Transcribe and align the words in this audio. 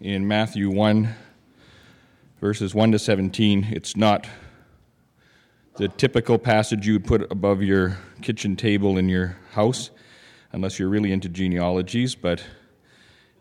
in 0.00 0.26
Matthew 0.26 0.70
1, 0.70 1.14
verses 2.40 2.74
1 2.74 2.92
to 2.92 2.98
17. 2.98 3.68
It's 3.70 3.96
not 3.96 4.26
the 5.76 5.88
typical 5.88 6.38
passage 6.38 6.86
you 6.86 6.94
would 6.94 7.04
put 7.04 7.30
above 7.30 7.62
your 7.62 7.98
kitchen 8.22 8.56
table 8.56 8.96
in 8.96 9.10
your 9.10 9.36
house, 9.52 9.90
unless 10.52 10.78
you're 10.78 10.88
really 10.88 11.12
into 11.12 11.28
genealogies, 11.28 12.14
but 12.14 12.42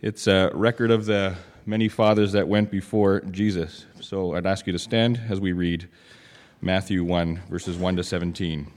it's 0.02 0.28
a 0.28 0.52
record 0.54 0.92
of 0.92 1.06
the 1.06 1.38
many 1.66 1.88
fathers 1.88 2.34
that 2.34 2.50
went 2.50 2.70
before 2.70 3.22
Jesus. 3.22 3.86
So 4.02 4.36
I'd 4.36 4.46
ask 4.46 4.68
you 4.68 4.74
to 4.74 4.80
stand 4.80 5.22
as 5.30 5.40
we 5.40 5.54
read 5.54 5.88
Matthew 6.62 7.06
1, 7.06 7.44
verses 7.50 7.78
1 7.78 7.96
to 7.96 8.04
17. 8.04 8.70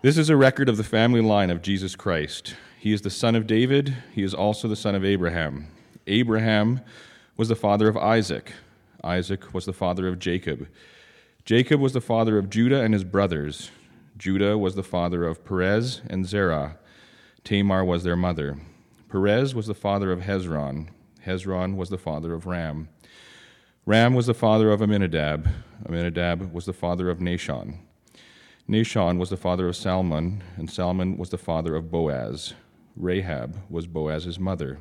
This 0.00 0.16
is 0.16 0.30
a 0.30 0.36
record 0.36 0.70
of 0.70 0.78
the 0.78 0.84
family 0.84 1.20
line 1.20 1.50
of 1.50 1.60
Jesus 1.60 1.94
Christ. 1.94 2.54
He 2.78 2.92
is 2.92 3.02
the 3.02 3.10
son 3.10 3.34
of 3.34 3.46
David, 3.46 3.96
he 4.12 4.22
is 4.22 4.34
also 4.34 4.68
the 4.68 4.76
son 4.76 4.94
of 4.94 5.04
Abraham. 5.04 5.68
Abraham 6.06 6.80
was 7.36 7.48
the 7.48 7.56
father 7.56 7.88
of 7.88 7.96
Isaac. 7.96 8.52
Isaac 9.02 9.52
was 9.54 9.64
the 9.64 9.72
father 9.72 10.06
of 10.06 10.18
Jacob. 10.18 10.68
Jacob 11.44 11.80
was 11.80 11.92
the 11.92 12.00
father 12.00 12.38
of 12.38 12.50
Judah 12.50 12.82
and 12.82 12.92
his 12.92 13.04
brothers. 13.04 13.70
Judah 14.18 14.56
was 14.56 14.74
the 14.74 14.82
father 14.82 15.24
of 15.24 15.44
Perez 15.44 16.00
and 16.08 16.26
Zerah. 16.26 16.78
Tamar 17.44 17.84
was 17.84 18.02
their 18.02 18.16
mother. 18.16 18.58
Perez 19.08 19.54
was 19.54 19.66
the 19.66 19.74
father 19.74 20.12
of 20.12 20.20
Hezron. 20.20 20.88
Hezron 21.24 21.76
was 21.76 21.90
the 21.90 21.98
father 21.98 22.34
of 22.34 22.46
Ram. 22.46 22.88
Ram 23.84 24.14
was 24.14 24.26
the 24.26 24.34
father 24.34 24.70
of 24.72 24.82
Amminadab. 24.82 25.48
Amminadab 25.86 26.52
was 26.52 26.66
the 26.66 26.72
father 26.72 27.08
of 27.08 27.18
Nahshon. 27.18 27.78
Nahshon 28.68 29.18
was 29.18 29.30
the 29.30 29.36
father 29.36 29.68
of 29.68 29.76
Salmon, 29.76 30.42
and 30.56 30.68
Salmon 30.68 31.16
was 31.16 31.30
the 31.30 31.38
father 31.38 31.76
of 31.76 31.90
Boaz. 31.90 32.54
Rahab 32.96 33.58
was 33.68 33.86
Boaz's 33.86 34.38
mother. 34.38 34.78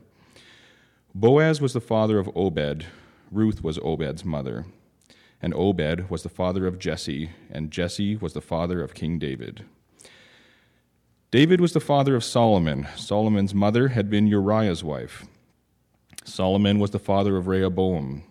Boaz 1.13 1.61
was 1.61 1.73
the 1.73 1.81
father 1.81 2.17
of 2.17 2.29
Obed. 2.35 2.85
Ruth 3.31 3.63
was 3.63 3.77
Obed's 3.79 4.23
mother. 4.23 4.65
And 5.41 5.53
Obed 5.53 6.09
was 6.09 6.23
the 6.23 6.29
father 6.29 6.65
of 6.65 6.79
Jesse, 6.79 7.31
and 7.51 7.71
Jesse 7.71 8.15
was 8.15 8.33
the 8.33 8.41
father 8.41 8.81
of 8.81 8.93
King 8.93 9.19
David. 9.19 9.65
David 11.31 11.59
was 11.59 11.73
the 11.73 11.79
father 11.81 12.15
of 12.15 12.23
Solomon. 12.23 12.87
Solomon's 12.95 13.53
mother 13.53 13.89
had 13.89 14.09
been 14.09 14.27
Uriah's 14.27 14.83
wife. 14.83 15.25
Solomon 16.23 16.79
was 16.79 16.91
the 16.91 16.99
father 16.99 17.35
of 17.35 17.47
Rehoboam. 17.47 18.23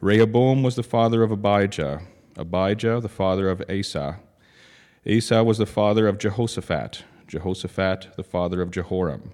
Rehoboam 0.00 0.62
was 0.62 0.76
the 0.76 0.82
father 0.82 1.22
of 1.22 1.32
Abijah. 1.32 2.02
Abijah, 2.36 3.00
the 3.00 3.08
father 3.08 3.48
of 3.48 3.62
Asa. 3.70 4.20
Asa 5.08 5.42
was 5.42 5.58
the 5.58 5.66
father 5.66 6.06
of 6.06 6.18
Jehoshaphat, 6.18 7.04
Jehoshaphat 7.26 8.08
the 8.16 8.22
father 8.22 8.62
of 8.62 8.70
Jehoram. 8.70 9.32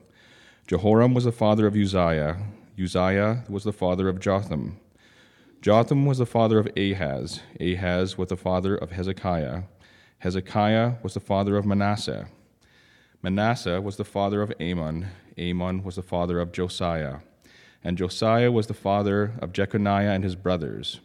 Jehoram 0.67 1.15
was 1.15 1.25
the 1.25 1.33
father 1.33 1.67
of 1.67 1.77
Uzziah, 1.77 2.39
Uzziah 2.81 3.45
was 3.49 3.65
the 3.65 3.73
father 3.73 4.09
of 4.09 4.19
Jotham. 4.19 4.79
Jotham 5.61 6.07
was 6.07 6.19
the 6.19 6.27
father 6.27 6.59
of 6.59 6.69
Ahaz, 6.77 7.41
Ahaz 7.61 8.17
was 8.17 8.31
the 8.31 8.37
father 8.37 8.75
of 8.75 8.93
Hezekiah. 8.93 9.65
Hezekiah 10.19 10.95
was 11.03 11.15
the 11.15 11.21
father 11.21 11.57
of 11.57 11.67
Manasseh. 11.67 12.29
Manasseh 13.23 13.81
was 13.81 13.97
the 13.97 14.05
father 14.05 14.41
of 14.41 14.53
Amon, 14.61 15.09
Amon 15.39 15.83
was 15.85 15.97
the 15.97 16.03
father 16.03 16.41
of 16.41 16.53
Josiah. 16.53 17.19
And 17.85 17.99
Josiah 17.99 18.51
was 18.51 18.69
the 18.69 18.75
father 18.75 19.33
of 19.41 19.53
Jeconiah 19.53 20.11
and 20.11 20.25
his 20.25 20.37
brothers. 20.37 21.01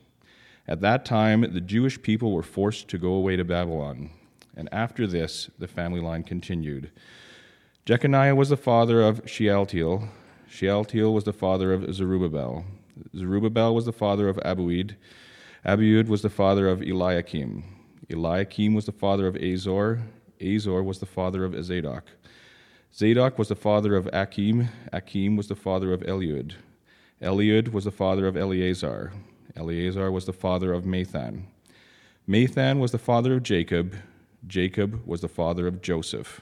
At 0.68 0.82
that 0.82 1.06
time, 1.06 1.42
the 1.54 1.62
Jewish 1.62 2.02
people 2.02 2.32
were 2.32 2.44
forced 2.44 2.88
to 2.90 2.98
go 2.98 3.14
away 3.14 3.36
to 3.36 3.44
Babylon. 3.44 4.12
And 4.58 4.68
after 4.72 5.06
this, 5.06 5.52
the 5.60 5.68
family 5.68 6.02
line 6.02 6.24
continued. 6.24 6.90
Jeconiah 7.86 8.36
was 8.36 8.50
the 8.50 8.58
father 8.58 9.02
of 9.02 9.22
Shealtiel. 9.26 10.10
Shealtiel 10.50 11.14
was 11.14 11.26
the 11.26 11.32
father 11.32 11.72
of 11.72 11.94
Zerubbabel. 11.94 12.66
Zerubbabel 13.16 13.76
was 13.76 13.86
the 13.86 13.94
father 13.94 14.28
of 14.28 14.38
Abiud. 14.38 14.96
Abiud 15.64 16.08
was 16.08 16.24
the 16.24 16.30
father 16.32 16.68
of 16.68 16.82
Eliakim. 16.82 17.64
Eliakim 18.10 18.74
was 18.74 18.86
the 18.86 18.92
father 18.92 19.28
of 19.28 19.36
Azor. 19.36 20.02
Azor 20.42 20.82
was 20.82 21.00
the 21.00 21.06
father 21.06 21.46
of 21.46 21.64
Zadok. 21.64 22.06
Zadok 22.96 23.38
was 23.38 23.50
the 23.50 23.56
father 23.56 23.96
of 23.96 24.10
Achim. 24.12 24.70
Achim 24.92 25.36
was 25.36 25.48
the 25.48 25.56
father 25.56 25.94
of 25.94 26.02
Eliud. 26.02 26.56
Eliud 27.22 27.74
was 27.74 27.84
the 27.84 27.92
father 27.92 28.26
of 28.26 28.36
Eleazar. 28.36 29.12
Eleazar 29.56 30.12
was 30.12 30.26
the 30.26 30.34
father 30.34 30.74
of 30.74 30.84
Matthan. 30.84 31.44
Matthan 32.28 32.80
was 32.80 32.92
the 32.92 32.98
father 32.98 33.36
of 33.36 33.44
Jacob. 33.44 33.94
Jacob 34.48 35.06
was 35.06 35.22
the 35.22 35.28
father 35.28 35.68
of 35.68 35.82
Joseph. 35.82 36.42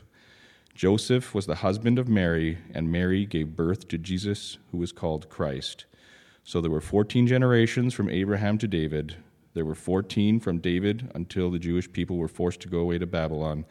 Joseph 0.74 1.34
was 1.34 1.46
the 1.46 1.56
husband 1.56 1.98
of 1.98 2.08
Mary, 2.08 2.60
and 2.74 2.92
Mary 2.92 3.26
gave 3.26 3.56
birth 3.56 3.88
to 3.88 3.98
Jesus, 3.98 4.58
who 4.72 4.78
was 4.78 4.92
called 4.92 5.30
Christ. 5.30 5.86
So 6.44 6.62
there 6.62 6.72
were 6.72 6.82
14 6.82 7.26
generations 7.28 7.94
from 7.94 8.10
Abraham 8.10 8.58
to 8.60 8.68
David. 8.68 9.16
There 9.54 9.66
were 9.66 9.74
14 9.74 10.40
from 10.40 10.60
David 10.60 11.12
until 11.16 11.50
the 11.50 11.60
Jewish 11.60 11.92
people 11.92 12.18
were 12.18 12.28
forced 12.28 12.60
to 12.62 12.68
go 12.68 12.80
away 12.80 12.98
to 12.98 13.08
Babylon, 13.08 13.66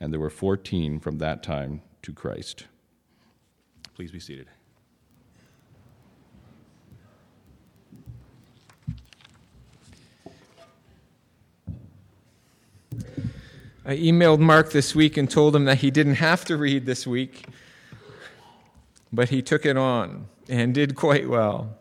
and 0.00 0.12
there 0.12 0.20
were 0.20 0.30
14 0.30 1.00
from 1.00 1.18
that 1.18 1.42
time 1.42 1.82
to 2.02 2.12
Christ. 2.12 2.66
Please 3.94 4.12
be 4.12 4.20
seated. 4.20 4.46
I 13.86 13.98
emailed 13.98 14.38
Mark 14.38 14.72
this 14.72 14.94
week 14.94 15.18
and 15.18 15.30
told 15.30 15.54
him 15.54 15.66
that 15.66 15.78
he 15.78 15.90
didn't 15.90 16.14
have 16.14 16.46
to 16.46 16.56
read 16.56 16.86
this 16.86 17.06
week, 17.06 17.44
but 19.12 19.28
he 19.28 19.42
took 19.42 19.66
it 19.66 19.76
on 19.76 20.26
and 20.48 20.72
did 20.72 20.94
quite 20.94 21.28
well. 21.28 21.76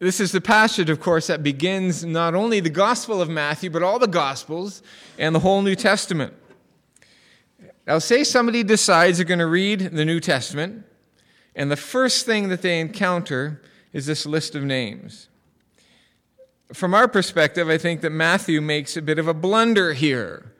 This 0.00 0.18
is 0.18 0.32
the 0.32 0.40
passage, 0.40 0.90
of 0.90 1.00
course, 1.00 1.28
that 1.28 1.44
begins 1.44 2.04
not 2.04 2.34
only 2.34 2.58
the 2.58 2.68
Gospel 2.68 3.22
of 3.22 3.30
Matthew, 3.30 3.70
but 3.70 3.84
all 3.84 4.00
the 4.00 4.08
Gospels 4.08 4.82
and 5.20 5.32
the 5.32 5.38
whole 5.38 5.62
New 5.62 5.76
Testament. 5.76 6.34
Now, 7.86 8.00
say 8.00 8.24
somebody 8.24 8.64
decides 8.64 9.18
they're 9.18 9.24
going 9.24 9.38
to 9.38 9.46
read 9.46 9.78
the 9.80 10.04
New 10.04 10.18
Testament, 10.18 10.84
and 11.54 11.70
the 11.70 11.76
first 11.76 12.26
thing 12.26 12.48
that 12.48 12.60
they 12.60 12.80
encounter 12.80 13.62
is 13.92 14.06
this 14.06 14.26
list 14.26 14.56
of 14.56 14.64
names 14.64 15.28
from 16.72 16.94
our 16.94 17.08
perspective, 17.08 17.68
I 17.68 17.78
think 17.78 18.00
that 18.00 18.10
Matthew 18.10 18.60
makes 18.60 18.96
a 18.96 19.02
bit 19.02 19.18
of 19.18 19.28
a 19.28 19.34
blunder 19.34 19.92
here. 19.92 20.54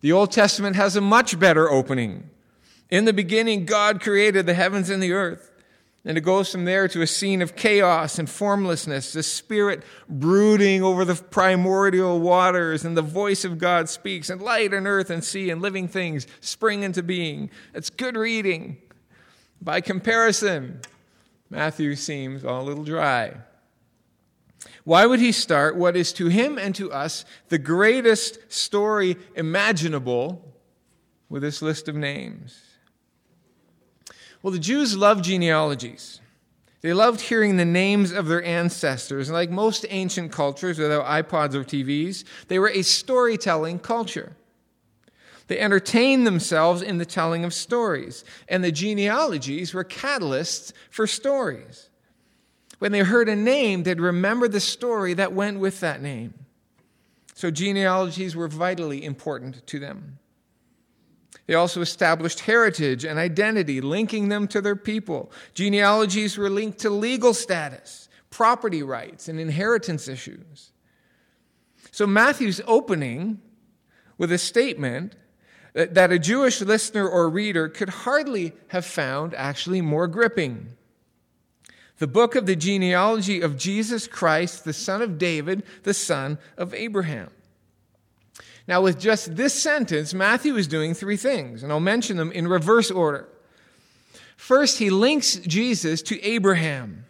The 0.00 0.12
Old 0.12 0.30
Testament 0.30 0.76
has 0.76 0.94
a 0.94 1.00
much 1.00 1.38
better 1.38 1.68
opening. 1.68 2.30
In 2.90 3.04
the 3.04 3.12
beginning, 3.12 3.66
God 3.66 4.00
created 4.00 4.46
the 4.46 4.54
heavens 4.54 4.88
and 4.88 5.02
the 5.02 5.12
earth. 5.12 5.50
And 6.04 6.16
it 6.16 6.22
goes 6.22 6.50
from 6.50 6.64
there 6.64 6.86
to 6.88 7.02
a 7.02 7.06
scene 7.06 7.42
of 7.42 7.56
chaos 7.56 8.18
and 8.18 8.30
formlessness, 8.30 9.12
the 9.12 9.22
Spirit 9.22 9.82
brooding 10.08 10.82
over 10.82 11.04
the 11.04 11.16
primordial 11.16 12.20
waters, 12.20 12.84
and 12.84 12.96
the 12.96 13.02
voice 13.02 13.44
of 13.44 13.58
God 13.58 13.88
speaks, 13.88 14.30
and 14.30 14.40
light 14.40 14.72
and 14.72 14.86
earth 14.86 15.10
and 15.10 15.22
sea 15.22 15.50
and 15.50 15.60
living 15.60 15.88
things 15.88 16.26
spring 16.40 16.82
into 16.82 17.02
being. 17.02 17.50
It's 17.74 17.90
good 17.90 18.16
reading. 18.16 18.78
By 19.60 19.80
comparison, 19.80 20.80
Matthew 21.50 21.96
seems 21.96 22.44
a 22.44 22.52
little 22.52 22.84
dry. 22.84 23.34
Why 24.88 25.04
would 25.04 25.20
he 25.20 25.32
start 25.32 25.76
what 25.76 25.98
is 25.98 26.14
to 26.14 26.28
him 26.28 26.56
and 26.56 26.74
to 26.76 26.90
us 26.90 27.26
the 27.50 27.58
greatest 27.58 28.50
story 28.50 29.18
imaginable 29.34 30.42
with 31.28 31.42
this 31.42 31.60
list 31.60 31.88
of 31.88 31.94
names? 31.94 32.58
Well, 34.42 34.50
the 34.50 34.58
Jews 34.58 34.96
loved 34.96 35.24
genealogies. 35.24 36.22
They 36.80 36.94
loved 36.94 37.20
hearing 37.20 37.58
the 37.58 37.66
names 37.66 38.12
of 38.12 38.28
their 38.28 38.42
ancestors. 38.42 39.28
And 39.28 39.34
like 39.34 39.50
most 39.50 39.84
ancient 39.90 40.32
cultures 40.32 40.78
without 40.78 41.04
iPods 41.04 41.52
or 41.52 41.64
TVs, 41.64 42.24
they 42.46 42.58
were 42.58 42.70
a 42.70 42.80
storytelling 42.80 43.80
culture. 43.80 44.36
They 45.48 45.58
entertained 45.58 46.26
themselves 46.26 46.80
in 46.80 46.96
the 46.96 47.04
telling 47.04 47.44
of 47.44 47.52
stories, 47.52 48.24
and 48.48 48.64
the 48.64 48.72
genealogies 48.72 49.74
were 49.74 49.84
catalysts 49.84 50.72
for 50.88 51.06
stories. 51.06 51.87
When 52.78 52.92
they 52.92 53.00
heard 53.00 53.28
a 53.28 53.36
name, 53.36 53.82
they'd 53.82 54.00
remember 54.00 54.48
the 54.48 54.60
story 54.60 55.14
that 55.14 55.32
went 55.32 55.58
with 55.58 55.80
that 55.80 56.00
name. 56.00 56.34
So 57.34 57.50
genealogies 57.50 58.34
were 58.34 58.48
vitally 58.48 59.04
important 59.04 59.66
to 59.68 59.78
them. 59.78 60.18
They 61.46 61.54
also 61.54 61.80
established 61.80 62.40
heritage 62.40 63.04
and 63.04 63.18
identity, 63.18 63.80
linking 63.80 64.28
them 64.28 64.48
to 64.48 64.60
their 64.60 64.76
people. 64.76 65.32
Genealogies 65.54 66.36
were 66.36 66.50
linked 66.50 66.78
to 66.80 66.90
legal 66.90 67.32
status, 67.32 68.08
property 68.30 68.82
rights, 68.82 69.28
and 69.28 69.40
inheritance 69.40 70.08
issues. 70.08 70.72
So 71.90 72.06
Matthew's 72.06 72.60
opening 72.66 73.40
with 74.18 74.30
a 74.30 74.38
statement 74.38 75.14
that 75.72 76.12
a 76.12 76.18
Jewish 76.18 76.60
listener 76.60 77.08
or 77.08 77.30
reader 77.30 77.68
could 77.68 77.88
hardly 77.88 78.52
have 78.68 78.84
found 78.84 79.32
actually 79.34 79.80
more 79.80 80.06
gripping 80.06 80.76
the 81.98 82.06
book 82.06 82.34
of 82.34 82.46
the 82.46 82.56
genealogy 82.56 83.40
of 83.40 83.56
Jesus 83.56 84.06
Christ, 84.06 84.64
the 84.64 84.72
son 84.72 85.02
of 85.02 85.18
David, 85.18 85.62
the 85.82 85.94
son 85.94 86.38
of 86.56 86.72
Abraham. 86.74 87.30
Now, 88.66 88.82
with 88.82 89.00
just 89.00 89.36
this 89.36 89.54
sentence, 89.54 90.12
Matthew 90.12 90.56
is 90.56 90.66
doing 90.66 90.94
three 90.94 91.16
things, 91.16 91.62
and 91.62 91.72
I'll 91.72 91.80
mention 91.80 92.16
them 92.16 92.30
in 92.32 92.46
reverse 92.46 92.90
order. 92.90 93.26
First, 94.36 94.78
he 94.78 94.90
links 94.90 95.36
Jesus 95.36 96.02
to 96.02 96.22
Abraham. 96.22 97.06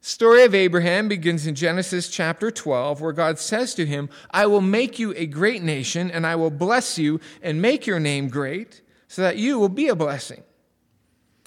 Story 0.00 0.44
of 0.44 0.54
Abraham 0.54 1.08
begins 1.08 1.46
in 1.46 1.54
Genesis 1.54 2.08
chapter 2.08 2.50
12 2.50 3.00
where 3.00 3.12
God 3.12 3.38
says 3.38 3.74
to 3.74 3.84
him, 3.84 4.08
"I 4.30 4.46
will 4.46 4.62
make 4.62 4.98
you 4.98 5.12
a 5.16 5.26
great 5.26 5.62
nation 5.62 6.10
and 6.10 6.26
I 6.26 6.34
will 6.34 6.50
bless 6.50 6.98
you 6.98 7.20
and 7.42 7.60
make 7.60 7.86
your 7.86 8.00
name 8.00 8.28
great 8.28 8.80
so 9.06 9.20
that 9.20 9.36
you 9.36 9.58
will 9.58 9.68
be 9.68 9.88
a 9.88 9.94
blessing. 9.94 10.44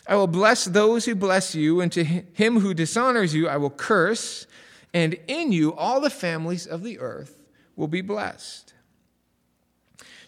I 0.07 0.15
will 0.15 0.27
bless 0.27 0.65
those 0.65 1.05
who 1.05 1.15
bless 1.15 1.55
you 1.55 1.79
and 1.81 1.91
to 1.91 2.03
him 2.03 2.59
who 2.59 2.73
dishonors 2.73 3.33
you 3.33 3.47
I 3.47 3.57
will 3.57 3.69
curse 3.69 4.47
and 4.93 5.17
in 5.27 5.51
you 5.51 5.73
all 5.73 6.01
the 6.01 6.09
families 6.09 6.67
of 6.67 6.83
the 6.83 6.99
earth 6.99 7.37
will 7.75 7.87
be 7.87 8.01
blessed." 8.01 8.73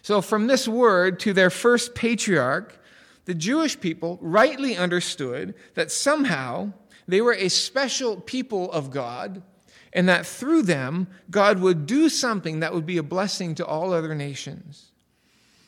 So 0.00 0.20
from 0.20 0.46
this 0.46 0.68
word 0.68 1.18
to 1.20 1.32
their 1.32 1.50
first 1.50 1.94
patriarch, 1.94 2.78
the 3.24 3.34
Jewish 3.34 3.80
people 3.80 4.18
rightly 4.20 4.76
understood 4.76 5.54
that 5.74 5.90
somehow 5.90 6.72
they 7.08 7.20
were 7.20 7.34
a 7.34 7.48
special 7.48 8.20
people 8.20 8.70
of 8.72 8.90
God, 8.90 9.42
and 9.92 10.08
that 10.08 10.26
through 10.26 10.62
them, 10.62 11.06
God 11.30 11.60
would 11.60 11.86
do 11.86 12.08
something 12.08 12.60
that 12.60 12.74
would 12.74 12.84
be 12.84 12.98
a 12.98 13.02
blessing 13.02 13.54
to 13.54 13.64
all 13.64 13.92
other 13.92 14.14
nations. 14.14 14.90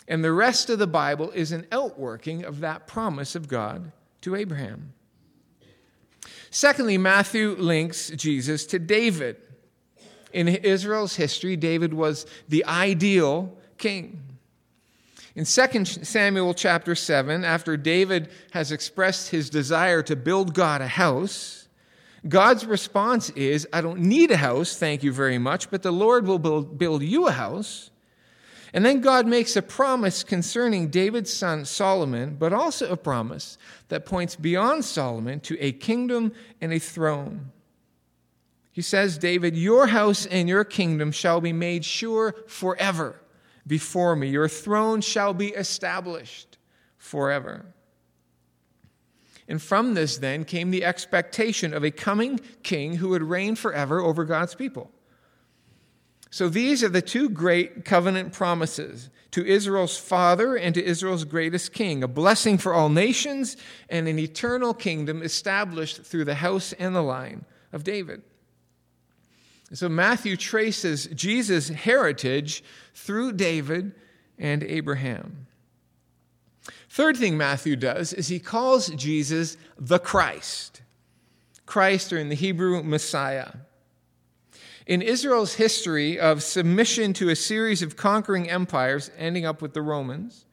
And 0.08 0.24
the 0.24 0.32
rest 0.32 0.70
of 0.70 0.78
the 0.78 0.86
Bible 0.86 1.30
is 1.32 1.52
an 1.52 1.66
outworking 1.72 2.44
of 2.44 2.60
that 2.60 2.86
promise 2.86 3.34
of 3.34 3.48
God 3.48 3.92
to 4.20 4.36
Abraham. 4.36 4.92
Secondly, 6.50 6.96
Matthew 6.96 7.56
links 7.58 8.10
Jesus 8.10 8.66
to 8.66 8.78
David. 8.78 9.36
In 10.32 10.48
Israel's 10.48 11.16
history, 11.16 11.56
David 11.56 11.92
was 11.92 12.26
the 12.48 12.64
ideal 12.66 13.56
king. 13.78 14.22
In 15.34 15.44
2 15.44 15.84
Samuel 15.84 16.54
chapter 16.54 16.94
7, 16.94 17.44
after 17.44 17.76
David 17.76 18.30
has 18.52 18.72
expressed 18.72 19.30
his 19.30 19.50
desire 19.50 20.02
to 20.02 20.16
build 20.16 20.54
God 20.54 20.80
a 20.80 20.88
house, 20.88 21.68
God's 22.26 22.64
response 22.64 23.30
is, 23.30 23.68
I 23.72 23.82
don't 23.82 24.00
need 24.00 24.30
a 24.30 24.38
house, 24.38 24.78
thank 24.78 25.02
you 25.02 25.12
very 25.12 25.38
much, 25.38 25.70
but 25.70 25.82
the 25.82 25.92
Lord 25.92 26.26
will 26.26 26.38
build, 26.38 26.78
build 26.78 27.02
you 27.02 27.26
a 27.26 27.32
house. 27.32 27.90
And 28.76 28.84
then 28.84 29.00
God 29.00 29.26
makes 29.26 29.56
a 29.56 29.62
promise 29.62 30.22
concerning 30.22 30.88
David's 30.88 31.32
son 31.32 31.64
Solomon, 31.64 32.36
but 32.38 32.52
also 32.52 32.90
a 32.90 32.96
promise 32.98 33.56
that 33.88 34.04
points 34.04 34.36
beyond 34.36 34.84
Solomon 34.84 35.40
to 35.40 35.56
a 35.58 35.72
kingdom 35.72 36.34
and 36.60 36.74
a 36.74 36.78
throne. 36.78 37.52
He 38.70 38.82
says, 38.82 39.16
David, 39.16 39.56
your 39.56 39.86
house 39.86 40.26
and 40.26 40.46
your 40.46 40.62
kingdom 40.62 41.10
shall 41.10 41.40
be 41.40 41.54
made 41.54 41.86
sure 41.86 42.34
forever 42.46 43.18
before 43.66 44.14
me. 44.14 44.28
Your 44.28 44.46
throne 44.46 45.00
shall 45.00 45.32
be 45.32 45.54
established 45.54 46.58
forever. 46.98 47.64
And 49.48 49.62
from 49.62 49.94
this, 49.94 50.18
then, 50.18 50.44
came 50.44 50.70
the 50.70 50.84
expectation 50.84 51.72
of 51.72 51.82
a 51.82 51.90
coming 51.90 52.40
king 52.62 52.96
who 52.96 53.08
would 53.08 53.22
reign 53.22 53.56
forever 53.56 54.00
over 54.00 54.26
God's 54.26 54.54
people. 54.54 54.90
So 56.30 56.48
these 56.48 56.82
are 56.82 56.88
the 56.88 57.02
two 57.02 57.28
great 57.28 57.84
covenant 57.84 58.32
promises 58.32 59.10
to 59.30 59.44
Israel's 59.44 59.96
father 59.98 60.56
and 60.56 60.74
to 60.74 60.84
Israel's 60.84 61.24
greatest 61.24 61.72
king 61.72 62.02
a 62.02 62.08
blessing 62.08 62.58
for 62.58 62.74
all 62.74 62.88
nations 62.88 63.56
and 63.88 64.08
an 64.08 64.18
eternal 64.18 64.74
kingdom 64.74 65.22
established 65.22 66.02
through 66.02 66.24
the 66.24 66.36
house 66.36 66.72
and 66.74 66.94
the 66.94 67.02
line 67.02 67.44
of 67.72 67.84
David. 67.84 68.22
So 69.72 69.88
Matthew 69.88 70.36
traces 70.36 71.06
Jesus' 71.08 71.68
heritage 71.68 72.62
through 72.94 73.32
David 73.32 73.92
and 74.38 74.62
Abraham. 74.62 75.46
Third 76.88 77.16
thing 77.16 77.36
Matthew 77.36 77.76
does 77.76 78.12
is 78.12 78.28
he 78.28 78.38
calls 78.38 78.88
Jesus 78.88 79.56
the 79.78 79.98
Christ. 79.98 80.82
Christ, 81.66 82.12
or 82.12 82.18
in 82.18 82.28
the 82.28 82.34
Hebrew, 82.36 82.82
Messiah. 82.82 83.52
In 84.86 85.02
Israel's 85.02 85.54
history 85.54 86.18
of 86.18 86.44
submission 86.44 87.12
to 87.14 87.28
a 87.28 87.36
series 87.36 87.82
of 87.82 87.96
conquering 87.96 88.48
empires, 88.48 89.10
ending 89.18 89.44
up 89.44 89.60
with 89.60 89.74
the 89.74 89.82
Romans, 89.82 90.46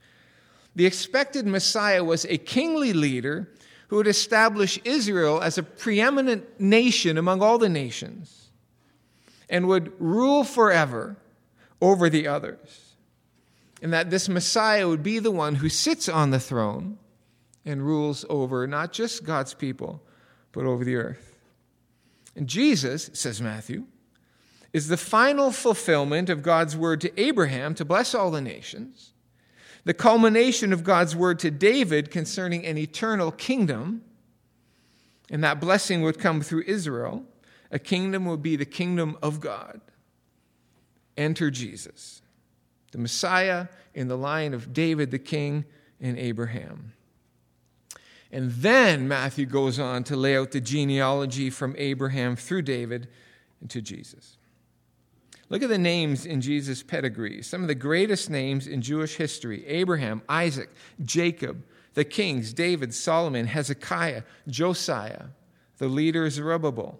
the 0.75 0.87
expected 0.87 1.45
Messiah 1.45 2.03
was 2.03 2.25
a 2.25 2.39
kingly 2.39 2.93
leader 2.93 3.47
who 3.89 3.97
would 3.97 4.07
establish 4.07 4.79
Israel 4.83 5.39
as 5.39 5.59
a 5.59 5.63
preeminent 5.63 6.59
nation 6.59 7.19
among 7.19 7.43
all 7.43 7.59
the 7.59 7.69
nations 7.69 8.49
and 9.49 9.67
would 9.67 9.93
rule 10.01 10.43
forever 10.43 11.15
over 11.79 12.09
the 12.09 12.27
others. 12.27 12.95
And 13.83 13.93
that 13.93 14.09
this 14.09 14.27
Messiah 14.27 14.87
would 14.87 15.03
be 15.03 15.19
the 15.19 15.29
one 15.29 15.55
who 15.55 15.69
sits 15.69 16.09
on 16.09 16.31
the 16.31 16.39
throne 16.39 16.97
and 17.65 17.85
rules 17.85 18.25
over 18.29 18.65
not 18.65 18.93
just 18.93 19.23
God's 19.23 19.53
people, 19.53 20.01
but 20.53 20.65
over 20.65 20.83
the 20.83 20.95
earth. 20.95 21.37
And 22.35 22.47
Jesus, 22.47 23.11
says 23.13 23.39
Matthew, 23.39 23.85
is 24.73 24.87
the 24.87 24.97
final 24.97 25.51
fulfillment 25.51 26.29
of 26.29 26.41
God's 26.41 26.75
word 26.75 26.99
to 27.01 27.21
Abraham 27.21 27.75
to 27.75 27.85
bless 27.85 28.15
all 28.15 28.31
the 28.31 28.41
nations, 28.41 29.13
the 29.85 29.93
culmination 29.93 30.73
of 30.73 30.83
God's 30.83 31.15
word 31.15 31.39
to 31.39 31.51
David 31.51 32.09
concerning 32.09 32.65
an 32.65 32.77
eternal 32.77 33.31
kingdom, 33.31 34.03
and 35.29 35.43
that 35.43 35.59
blessing 35.59 36.01
would 36.01 36.19
come 36.19 36.41
through 36.41 36.63
Israel. 36.65 37.23
A 37.71 37.79
kingdom 37.79 38.25
would 38.25 38.41
be 38.41 38.55
the 38.55 38.65
kingdom 38.65 39.17
of 39.21 39.39
God 39.39 39.81
enter 41.17 41.51
Jesus, 41.51 42.21
the 42.91 42.97
Messiah 42.97 43.67
in 43.93 44.07
the 44.07 44.17
line 44.17 44.53
of 44.53 44.73
David 44.73 45.11
the 45.11 45.19
king 45.19 45.65
and 46.01 46.17
Abraham. 46.17 46.93
And 48.31 48.51
then 48.51 49.07
Matthew 49.07 49.45
goes 49.45 49.79
on 49.79 50.03
to 50.05 50.15
lay 50.15 50.35
out 50.35 50.51
the 50.51 50.61
genealogy 50.61 51.51
from 51.51 51.75
Abraham 51.77 52.35
through 52.35 52.63
David 52.63 53.07
to 53.69 53.81
Jesus. 53.81 54.37
Look 55.49 55.61
at 55.61 55.69
the 55.69 55.77
names 55.77 56.25
in 56.25 56.41
Jesus' 56.41 56.83
pedigree. 56.83 57.41
Some 57.41 57.61
of 57.61 57.67
the 57.67 57.75
greatest 57.75 58.29
names 58.29 58.67
in 58.67 58.81
Jewish 58.81 59.15
history 59.15 59.65
Abraham, 59.67 60.21
Isaac, 60.27 60.69
Jacob, 61.03 61.63
the 61.93 62.03
kings, 62.03 62.53
David, 62.53 62.93
Solomon, 62.93 63.47
Hezekiah, 63.47 64.23
Josiah, 64.47 65.25
the 65.77 65.87
leader 65.87 66.29
Zerubbabel. 66.29 66.99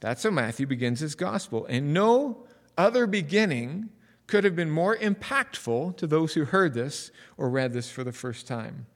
That's 0.00 0.22
how 0.22 0.30
Matthew 0.30 0.66
begins 0.66 1.00
his 1.00 1.14
gospel. 1.14 1.66
And 1.66 1.92
no 1.94 2.44
other 2.76 3.06
beginning 3.06 3.90
could 4.26 4.44
have 4.44 4.56
been 4.56 4.70
more 4.70 4.96
impactful 4.96 5.96
to 5.96 6.06
those 6.06 6.34
who 6.34 6.44
heard 6.44 6.72
this 6.72 7.10
or 7.36 7.50
read 7.50 7.72
this 7.72 7.90
for 7.90 8.04
the 8.04 8.12
first 8.12 8.46
time. 8.46 8.86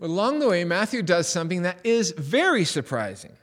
Along 0.00 0.38
the 0.38 0.48
way, 0.48 0.64
Matthew 0.64 1.02
does 1.02 1.28
something 1.28 1.62
that 1.62 1.78
is 1.84 2.12
very 2.12 2.64
surprising. 2.64 3.36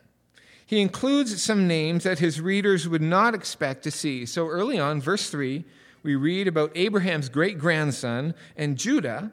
He 0.68 0.82
includes 0.82 1.42
some 1.42 1.66
names 1.66 2.04
that 2.04 2.20
his 2.20 2.42
readers 2.42 2.88
would 2.90 3.02
not 3.02 3.34
expect 3.34 3.84
to 3.84 3.92
see. 3.92 4.26
So 4.26 4.48
early 4.48 4.78
on, 4.78 5.00
verse 5.02 5.30
3, 5.30 5.64
we 6.04 6.16
read 6.16 6.48
about 6.48 6.74
Abraham's 6.76 7.30
great 7.30 7.58
grandson 7.58 8.36
and 8.58 8.78
Judah, 8.78 9.32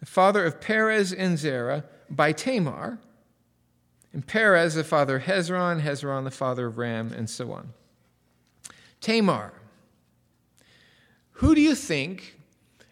the 0.00 0.06
father 0.06 0.44
of 0.44 0.60
Perez 0.60 1.12
and 1.12 1.38
Zerah, 1.38 1.84
by 2.10 2.32
Tamar, 2.32 2.98
and 4.12 4.26
Perez, 4.26 4.74
the 4.74 4.82
father 4.82 5.16
of 5.16 5.22
Hezron, 5.22 5.80
Hezron, 5.80 6.24
the 6.24 6.30
father 6.32 6.66
of 6.66 6.76
Ram, 6.76 7.12
and 7.12 7.30
so 7.30 7.52
on. 7.52 7.72
Tamar. 9.00 9.52
Who 11.34 11.54
do 11.54 11.60
you 11.60 11.76
think 11.76 12.36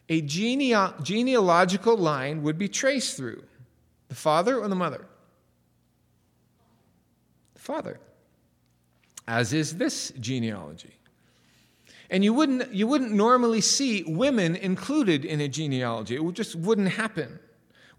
a 0.09 0.21
genealogical 0.21 1.97
line 1.97 2.45
would 2.45 2.59
be 2.59 2.69
traced 2.69 3.17
through? 3.17 3.43
The 4.09 4.15
father 4.15 4.61
or 4.61 4.69
the 4.69 4.77
mother? 4.77 5.07
The 7.67 7.73
father. 7.73 8.01
As 9.27 9.53
is 9.53 9.77
this 9.77 10.13
genealogy. 10.21 10.95
And 12.11 12.23
you 12.23 12.33
wouldn't, 12.33 12.73
you 12.73 12.87
wouldn't 12.87 13.11
normally 13.11 13.61
see 13.61 14.05
women 14.07 14.55
included 14.55 15.25
in 15.25 15.41
a 15.41 15.49
genealogy. 15.49 16.17
It 16.17 16.33
just 16.33 16.55
wouldn't 16.55 16.91
happen. 16.91 17.41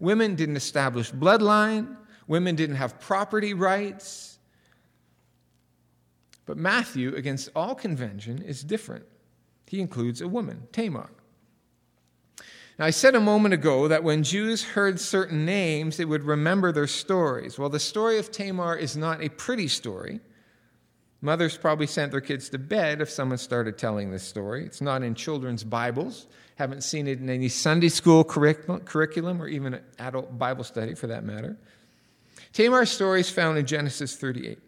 Women 0.00 0.36
didn't 0.36 0.56
establish 0.56 1.12
bloodline, 1.12 1.96
women 2.26 2.54
didn't 2.54 2.76
have 2.76 2.98
property 2.98 3.52
rights. 3.52 4.38
But 6.46 6.56
Matthew, 6.56 7.14
against 7.14 7.50
all 7.54 7.74
convention, 7.74 8.40
is 8.40 8.64
different. 8.64 9.04
He 9.66 9.80
includes 9.80 10.22
a 10.22 10.28
woman, 10.28 10.66
Tamar. 10.72 11.10
Now, 12.78 12.86
I 12.86 12.90
said 12.90 13.16
a 13.16 13.20
moment 13.20 13.54
ago 13.54 13.88
that 13.88 14.04
when 14.04 14.22
Jews 14.22 14.62
heard 14.62 15.00
certain 15.00 15.44
names, 15.44 15.96
they 15.96 16.04
would 16.04 16.22
remember 16.22 16.70
their 16.70 16.86
stories. 16.86 17.58
Well, 17.58 17.68
the 17.68 17.80
story 17.80 18.18
of 18.18 18.30
Tamar 18.30 18.76
is 18.76 18.96
not 18.96 19.20
a 19.22 19.28
pretty 19.28 19.66
story. 19.66 20.20
Mothers 21.20 21.56
probably 21.56 21.88
sent 21.88 22.12
their 22.12 22.20
kids 22.20 22.48
to 22.50 22.58
bed 22.58 23.00
if 23.00 23.10
someone 23.10 23.38
started 23.38 23.76
telling 23.78 24.12
this 24.12 24.22
story. 24.22 24.64
It's 24.64 24.80
not 24.80 25.02
in 25.02 25.16
children's 25.16 25.64
Bibles. 25.64 26.28
Haven't 26.54 26.84
seen 26.84 27.08
it 27.08 27.18
in 27.18 27.28
any 27.28 27.48
Sunday 27.48 27.88
school 27.88 28.22
curriculum 28.22 29.42
or 29.42 29.48
even 29.48 29.80
adult 29.98 30.38
Bible 30.38 30.62
study 30.62 30.94
for 30.94 31.08
that 31.08 31.24
matter. 31.24 31.56
Tamar's 32.52 32.92
story 32.92 33.20
is 33.20 33.28
found 33.28 33.58
in 33.58 33.66
Genesis 33.66 34.14
38. 34.14 34.60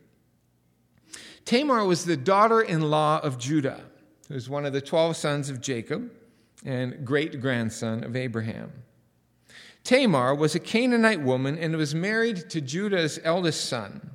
Tamar 1.44 1.84
was 1.84 2.04
the 2.04 2.16
daughter 2.16 2.60
in 2.60 2.80
law 2.80 3.20
of 3.20 3.38
Judah, 3.38 3.80
who 4.26 4.34
was 4.34 4.48
one 4.48 4.66
of 4.66 4.72
the 4.72 4.80
12 4.80 5.16
sons 5.16 5.48
of 5.48 5.60
Jacob 5.60 6.10
and 6.64 7.04
great 7.04 7.40
grandson 7.40 8.04
of 8.04 8.16
Abraham. 8.16 8.72
Tamar 9.84 10.34
was 10.34 10.54
a 10.54 10.60
Canaanite 10.60 11.22
woman 11.22 11.56
and 11.58 11.76
was 11.76 11.94
married 11.94 12.50
to 12.50 12.60
Judah's 12.60 13.18
eldest 13.24 13.64
son. 13.66 14.10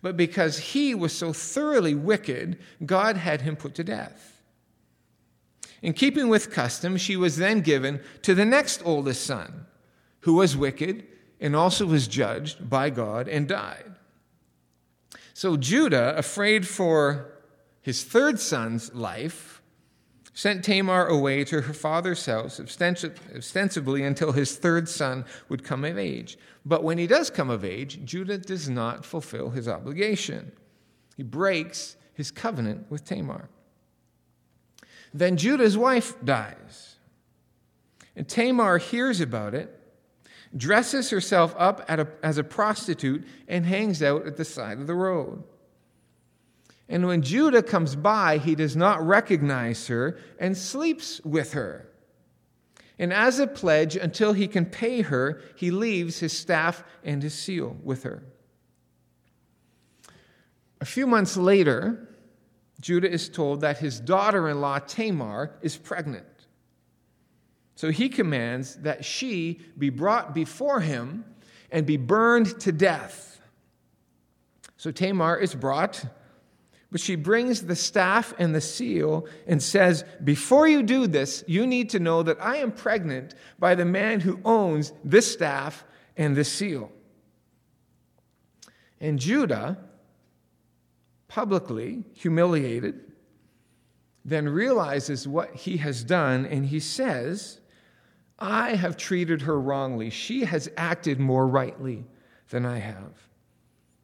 But 0.00 0.16
because 0.16 0.58
he 0.58 0.94
was 0.94 1.12
so 1.12 1.32
thoroughly 1.32 1.94
wicked, 1.94 2.58
God 2.84 3.16
had 3.16 3.42
him 3.42 3.56
put 3.56 3.74
to 3.76 3.84
death. 3.84 4.42
In 5.80 5.92
keeping 5.92 6.28
with 6.28 6.52
custom, 6.52 6.96
she 6.96 7.16
was 7.16 7.36
then 7.36 7.60
given 7.60 8.00
to 8.22 8.34
the 8.34 8.44
next 8.44 8.82
oldest 8.84 9.24
son, 9.24 9.66
who 10.20 10.34
was 10.34 10.56
wicked 10.56 11.06
and 11.40 11.56
also 11.56 11.86
was 11.86 12.06
judged 12.06 12.70
by 12.70 12.88
God 12.88 13.26
and 13.26 13.48
died. 13.48 13.92
So 15.34 15.56
Judah, 15.56 16.16
afraid 16.16 16.68
for 16.68 17.32
his 17.80 18.04
third 18.04 18.38
son's 18.38 18.94
life, 18.94 19.51
sent 20.34 20.64
Tamar 20.64 21.06
away 21.06 21.44
to 21.44 21.60
her 21.62 21.74
father's 21.74 22.24
house, 22.24 22.58
ostensibly 22.58 24.02
until 24.02 24.32
his 24.32 24.56
third 24.56 24.88
son 24.88 25.24
would 25.48 25.64
come 25.64 25.84
of 25.84 25.98
age. 25.98 26.38
But 26.64 26.82
when 26.82 26.98
he 26.98 27.06
does 27.06 27.28
come 27.28 27.50
of 27.50 27.64
age, 27.64 28.00
Judah 28.04 28.38
does 28.38 28.68
not 28.68 29.04
fulfill 29.04 29.50
his 29.50 29.68
obligation. 29.68 30.52
He 31.16 31.22
breaks 31.22 31.96
his 32.14 32.30
covenant 32.30 32.90
with 32.90 33.04
Tamar. 33.04 33.48
Then 35.12 35.36
Judah's 35.36 35.76
wife 35.76 36.14
dies. 36.24 36.96
And 38.16 38.28
Tamar 38.28 38.78
hears 38.78 39.20
about 39.20 39.54
it, 39.54 39.78
dresses 40.56 41.10
herself 41.10 41.54
up 41.58 41.84
a, 41.88 42.06
as 42.22 42.38
a 42.38 42.44
prostitute, 42.44 43.24
and 43.48 43.66
hangs 43.66 44.02
out 44.02 44.26
at 44.26 44.36
the 44.36 44.44
side 44.44 44.78
of 44.78 44.86
the 44.86 44.94
road. 44.94 45.44
And 46.92 47.06
when 47.06 47.22
Judah 47.22 47.62
comes 47.62 47.96
by, 47.96 48.36
he 48.36 48.54
does 48.54 48.76
not 48.76 49.04
recognize 49.04 49.86
her 49.86 50.18
and 50.38 50.54
sleeps 50.54 51.22
with 51.24 51.54
her. 51.54 51.88
And 52.98 53.14
as 53.14 53.38
a 53.38 53.46
pledge, 53.46 53.96
until 53.96 54.34
he 54.34 54.46
can 54.46 54.66
pay 54.66 55.00
her, 55.00 55.40
he 55.56 55.70
leaves 55.70 56.18
his 56.18 56.36
staff 56.36 56.84
and 57.02 57.22
his 57.22 57.32
seal 57.32 57.78
with 57.82 58.02
her. 58.02 58.22
A 60.82 60.84
few 60.84 61.06
months 61.06 61.34
later, 61.34 62.14
Judah 62.82 63.10
is 63.10 63.30
told 63.30 63.62
that 63.62 63.78
his 63.78 63.98
daughter 63.98 64.46
in 64.50 64.60
law, 64.60 64.78
Tamar, 64.78 65.56
is 65.62 65.78
pregnant. 65.78 66.26
So 67.74 67.90
he 67.90 68.10
commands 68.10 68.76
that 68.82 69.02
she 69.02 69.62
be 69.78 69.88
brought 69.88 70.34
before 70.34 70.80
him 70.80 71.24
and 71.70 71.86
be 71.86 71.96
burned 71.96 72.60
to 72.60 72.70
death. 72.70 73.40
So 74.76 74.90
Tamar 74.90 75.38
is 75.38 75.54
brought, 75.54 76.04
but 76.92 77.00
she 77.00 77.16
brings 77.16 77.62
the 77.62 77.74
staff 77.74 78.34
and 78.38 78.54
the 78.54 78.60
seal 78.60 79.26
and 79.46 79.62
says, 79.62 80.04
Before 80.22 80.68
you 80.68 80.82
do 80.82 81.06
this, 81.06 81.42
you 81.48 81.66
need 81.66 81.88
to 81.90 81.98
know 81.98 82.22
that 82.22 82.40
I 82.40 82.56
am 82.56 82.70
pregnant 82.70 83.34
by 83.58 83.74
the 83.74 83.86
man 83.86 84.20
who 84.20 84.38
owns 84.44 84.92
this 85.02 85.32
staff 85.32 85.84
and 86.18 86.36
this 86.36 86.52
seal. 86.52 86.92
And 89.00 89.18
Judah 89.18 89.78
publicly 91.28 92.04
humiliated, 92.12 93.00
then 94.22 94.46
realizes 94.46 95.26
what 95.26 95.54
he 95.54 95.78
has 95.78 96.04
done, 96.04 96.44
and 96.44 96.66
he 96.66 96.78
says, 96.78 97.58
I 98.38 98.74
have 98.74 98.98
treated 98.98 99.40
her 99.42 99.58
wrongly. 99.58 100.10
She 100.10 100.44
has 100.44 100.68
acted 100.76 101.18
more 101.18 101.48
rightly 101.48 102.04
than 102.50 102.66
I 102.66 102.78
have. 102.80 103.14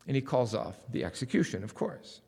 And 0.07 0.17
he 0.17 0.23
calls 0.23 0.55
off 0.55 0.77
the 0.91 1.05
execution, 1.05 1.63
of 1.63 1.75
course. 1.75 2.23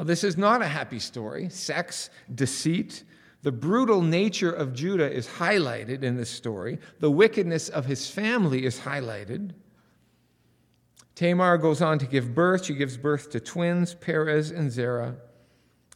Now, 0.00 0.04
this 0.04 0.24
is 0.24 0.38
not 0.38 0.62
a 0.62 0.66
happy 0.66 0.98
story. 0.98 1.50
Sex, 1.50 2.08
deceit, 2.34 3.04
the 3.42 3.52
brutal 3.52 4.00
nature 4.00 4.50
of 4.50 4.72
Judah 4.72 5.12
is 5.12 5.28
highlighted 5.28 6.02
in 6.02 6.16
this 6.16 6.30
story. 6.30 6.78
The 7.00 7.10
wickedness 7.10 7.68
of 7.68 7.84
his 7.84 8.10
family 8.10 8.64
is 8.64 8.80
highlighted. 8.80 9.50
Tamar 11.16 11.58
goes 11.58 11.82
on 11.82 11.98
to 11.98 12.06
give 12.06 12.34
birth. 12.34 12.64
She 12.64 12.72
gives 12.72 12.96
birth 12.96 13.28
to 13.32 13.40
twins, 13.40 13.92
Perez 13.92 14.50
and 14.50 14.72
Zerah. 14.72 15.16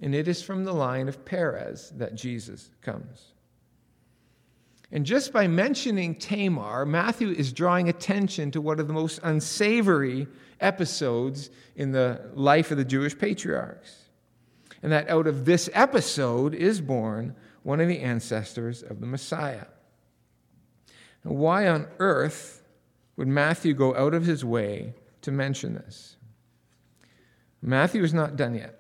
And 0.02 0.14
it 0.14 0.28
is 0.28 0.42
from 0.42 0.64
the 0.64 0.74
line 0.74 1.08
of 1.08 1.24
Perez 1.24 1.90
that 1.96 2.14
Jesus 2.14 2.68
comes. 2.82 3.32
And 4.94 5.04
just 5.04 5.32
by 5.32 5.48
mentioning 5.48 6.14
Tamar, 6.14 6.86
Matthew 6.86 7.30
is 7.30 7.52
drawing 7.52 7.88
attention 7.88 8.52
to 8.52 8.60
one 8.60 8.78
of 8.78 8.86
the 8.86 8.94
most 8.94 9.18
unsavory 9.24 10.28
episodes 10.60 11.50
in 11.74 11.90
the 11.90 12.30
life 12.34 12.70
of 12.70 12.76
the 12.76 12.84
Jewish 12.84 13.18
patriarchs. 13.18 14.04
And 14.84 14.92
that 14.92 15.10
out 15.10 15.26
of 15.26 15.44
this 15.44 15.68
episode 15.74 16.54
is 16.54 16.80
born 16.80 17.34
one 17.64 17.80
of 17.80 17.88
the 17.88 17.98
ancestors 17.98 18.84
of 18.84 19.00
the 19.00 19.06
Messiah. 19.06 19.66
Now, 21.24 21.32
why 21.32 21.66
on 21.66 21.88
earth 21.98 22.62
would 23.16 23.26
Matthew 23.28 23.74
go 23.74 23.96
out 23.96 24.14
of 24.14 24.24
his 24.26 24.44
way 24.44 24.94
to 25.22 25.32
mention 25.32 25.74
this. 25.74 26.16
Matthew 27.62 28.04
is 28.04 28.14
not 28.14 28.36
done 28.36 28.54
yet. 28.54 28.78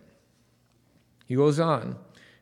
He 1.26 1.34
goes 1.34 1.58
on. 1.58 1.96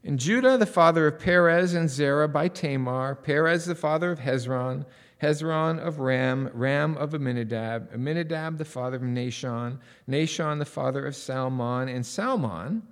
And 0.05 0.19
Judah, 0.19 0.59
the 0.59 0.67
father 0.67 1.07
of 1.07 1.21
Perez 1.21 1.75
and 1.75 1.89
Zerah 1.89 2.29
by 2.29 2.49
Tamar, 2.49 3.15
Perez, 3.15 3.67
the 3.67 3.75
father 3.75 4.11
of 4.11 4.19
Hezron, 4.19 4.85
Hezron 5.23 5.79
of 5.79 6.01
Ram, 6.01 6.51
Ram 6.53 6.97
of 6.97 7.15
Amminadab, 7.15 7.93
Amminadab, 7.95 8.59
the 8.59 8.65
father 8.65 8.97
of 8.97 9.03
Nahshon, 9.03 9.79
Nahshon, 10.09 10.59
the 10.59 10.65
father 10.65 11.07
of 11.07 11.15
Salmon, 11.15 11.89
and 11.89 12.05
Salmon, 12.05 12.83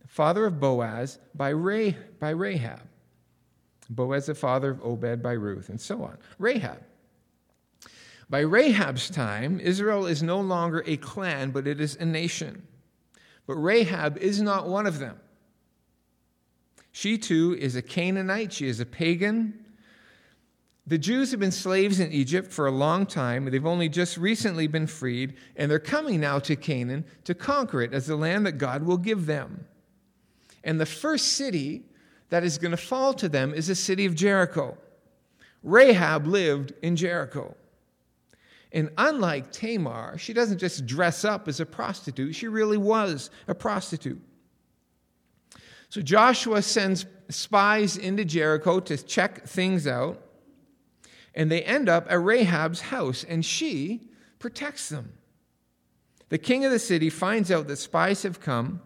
the 0.00 0.06
father 0.06 0.46
of 0.46 0.60
Boaz 0.60 1.18
by, 1.34 1.48
Ray, 1.48 1.96
by 2.20 2.30
Rahab. 2.30 2.82
Boaz, 3.90 4.26
the 4.26 4.34
father 4.34 4.70
of 4.70 4.80
Obed 4.82 5.22
by 5.22 5.32
Ruth, 5.32 5.68
and 5.68 5.80
so 5.80 6.04
on. 6.04 6.16
Rahab. 6.38 6.80
By 8.30 8.44
Rahab's 8.44 9.10
time, 9.10 9.58
Israel 9.58 10.06
is 10.06 10.22
no 10.22 10.40
longer 10.40 10.84
a 10.86 10.96
clan, 10.96 11.50
but 11.50 11.66
it 11.66 11.80
is 11.80 11.96
a 11.96 12.06
nation. 12.06 12.66
But 13.46 13.56
Rahab 13.56 14.16
is 14.18 14.40
not 14.40 14.68
one 14.68 14.86
of 14.86 15.00
them. 15.00 15.18
She 16.96 17.18
too 17.18 17.56
is 17.58 17.74
a 17.74 17.82
Canaanite, 17.82 18.52
she 18.52 18.68
is 18.68 18.78
a 18.78 18.86
pagan. 18.86 19.66
The 20.86 20.96
Jews 20.96 21.32
have 21.32 21.40
been 21.40 21.50
slaves 21.50 21.98
in 21.98 22.12
Egypt 22.12 22.52
for 22.52 22.68
a 22.68 22.70
long 22.70 23.04
time. 23.04 23.46
They've 23.46 23.66
only 23.66 23.88
just 23.88 24.16
recently 24.16 24.68
been 24.68 24.86
freed, 24.86 25.34
and 25.56 25.68
they're 25.68 25.80
coming 25.80 26.20
now 26.20 26.38
to 26.38 26.54
Canaan 26.54 27.04
to 27.24 27.34
conquer 27.34 27.82
it 27.82 27.92
as 27.92 28.06
the 28.06 28.14
land 28.14 28.46
that 28.46 28.58
God 28.58 28.84
will 28.84 28.96
give 28.96 29.26
them. 29.26 29.66
And 30.62 30.80
the 30.80 30.86
first 30.86 31.32
city 31.32 31.82
that 32.30 32.44
is 32.44 32.58
going 32.58 32.70
to 32.70 32.76
fall 32.76 33.12
to 33.14 33.28
them 33.28 33.54
is 33.54 33.66
the 33.66 33.74
city 33.74 34.06
of 34.06 34.14
Jericho. 34.14 34.78
Rahab 35.64 36.28
lived 36.28 36.74
in 36.80 36.94
Jericho. 36.94 37.56
And 38.70 38.88
unlike 38.98 39.50
Tamar, 39.50 40.16
she 40.16 40.32
doesn't 40.32 40.58
just 40.58 40.86
dress 40.86 41.24
up 41.24 41.48
as 41.48 41.58
a 41.58 41.66
prostitute, 41.66 42.36
she 42.36 42.46
really 42.46 42.78
was 42.78 43.30
a 43.48 43.54
prostitute. 43.54 44.22
So 45.88 46.00
Joshua 46.00 46.62
sends 46.62 47.06
spies 47.28 47.96
into 47.96 48.24
Jericho 48.24 48.80
to 48.80 48.96
check 48.96 49.46
things 49.46 49.86
out, 49.86 50.20
and 51.34 51.50
they 51.50 51.62
end 51.62 51.88
up 51.88 52.06
at 52.10 52.20
Rahab's 52.20 52.80
house, 52.80 53.24
and 53.24 53.44
she 53.44 54.08
protects 54.38 54.88
them. 54.88 55.12
The 56.28 56.38
king 56.38 56.64
of 56.64 56.72
the 56.72 56.78
city 56.78 57.10
finds 57.10 57.50
out 57.50 57.66
that 57.68 57.76
spies 57.76 58.22
have 58.22 58.40
come. 58.40 58.80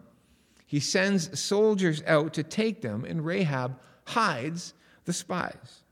He 0.65 0.79
sends 0.79 1.39
soldiers 1.39 2.03
out 2.05 2.33
to 2.35 2.43
take 2.43 2.81
them, 2.81 3.05
and 3.05 3.25
Rahab 3.25 3.79
hides 4.05 4.73
the 5.05 5.13
spies. 5.13 5.83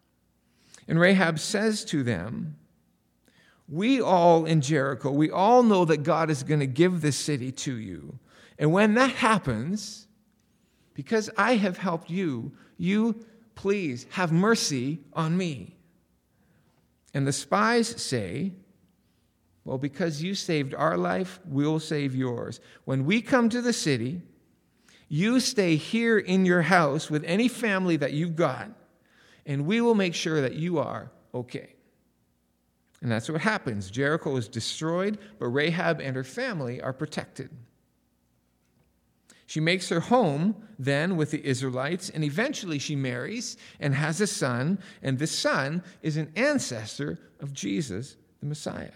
And 0.87 0.99
Rahab 0.99 1.39
says 1.39 1.83
to 1.85 2.03
them, 2.03 2.57
we 3.69 3.99
all 4.01 4.45
in 4.45 4.61
Jericho, 4.61 5.11
we 5.11 5.29
all 5.29 5.63
know 5.63 5.83
that 5.85 6.03
God 6.03 6.29
is 6.29 6.43
going 6.43 6.61
to 6.61 6.67
give 6.67 7.01
this 7.01 7.17
city 7.17 7.51
to 7.51 7.75
you. 7.75 8.17
And 8.57 8.71
when 8.71 8.93
that 8.93 9.11
happens, 9.11 10.06
because 10.97 11.29
I 11.37 11.57
have 11.57 11.77
helped 11.77 12.09
you, 12.09 12.53
you 12.79 13.23
please 13.53 14.07
have 14.09 14.31
mercy 14.31 14.97
on 15.13 15.37
me. 15.37 15.75
And 17.13 17.27
the 17.27 17.31
spies 17.31 18.01
say, 18.01 18.53
Well, 19.63 19.77
because 19.77 20.23
you 20.23 20.33
saved 20.33 20.73
our 20.73 20.97
life, 20.97 21.39
we'll 21.45 21.79
save 21.79 22.15
yours. 22.15 22.59
When 22.85 23.05
we 23.05 23.21
come 23.21 23.47
to 23.49 23.61
the 23.61 23.73
city, 23.73 24.23
you 25.07 25.39
stay 25.39 25.75
here 25.75 26.17
in 26.17 26.47
your 26.47 26.63
house 26.63 27.11
with 27.11 27.23
any 27.25 27.47
family 27.47 27.97
that 27.97 28.13
you've 28.13 28.35
got, 28.35 28.71
and 29.45 29.67
we 29.67 29.81
will 29.81 29.95
make 29.95 30.15
sure 30.15 30.41
that 30.41 30.55
you 30.55 30.79
are 30.79 31.11
okay. 31.31 31.75
And 33.03 33.11
that's 33.11 33.29
what 33.29 33.41
happens. 33.41 33.91
Jericho 33.91 34.35
is 34.35 34.47
destroyed, 34.47 35.19
but 35.37 35.49
Rahab 35.49 36.01
and 36.01 36.15
her 36.15 36.23
family 36.23 36.81
are 36.81 36.91
protected. 36.91 37.51
She 39.47 39.59
makes 39.61 39.87
her 39.89 40.01
home 40.01 40.55
then 40.77 41.15
with 41.15 41.31
the 41.31 41.43
Israelites, 41.43 42.09
and 42.09 42.23
eventually 42.23 42.79
she 42.79 42.95
marries 42.95 43.57
and 43.79 43.95
has 43.95 44.21
a 44.21 44.27
son, 44.27 44.77
and 45.01 45.17
this 45.17 45.31
son 45.31 45.83
is 46.03 46.17
an 46.17 46.31
ancestor 46.35 47.17
of 47.39 47.53
Jesus, 47.53 48.17
the 48.41 48.45
Messiah. 48.45 48.91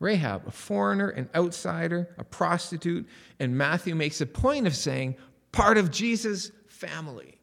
Rahab, 0.00 0.42
a 0.48 0.50
foreigner, 0.50 1.08
an 1.08 1.30
outsider, 1.34 2.08
a 2.18 2.24
prostitute, 2.24 3.08
and 3.38 3.56
Matthew 3.56 3.94
makes 3.94 4.20
a 4.20 4.26
point 4.26 4.66
of 4.66 4.74
saying, 4.74 5.14
part 5.52 5.78
of 5.78 5.92
Jesus' 5.92 6.50
family. 6.68 7.38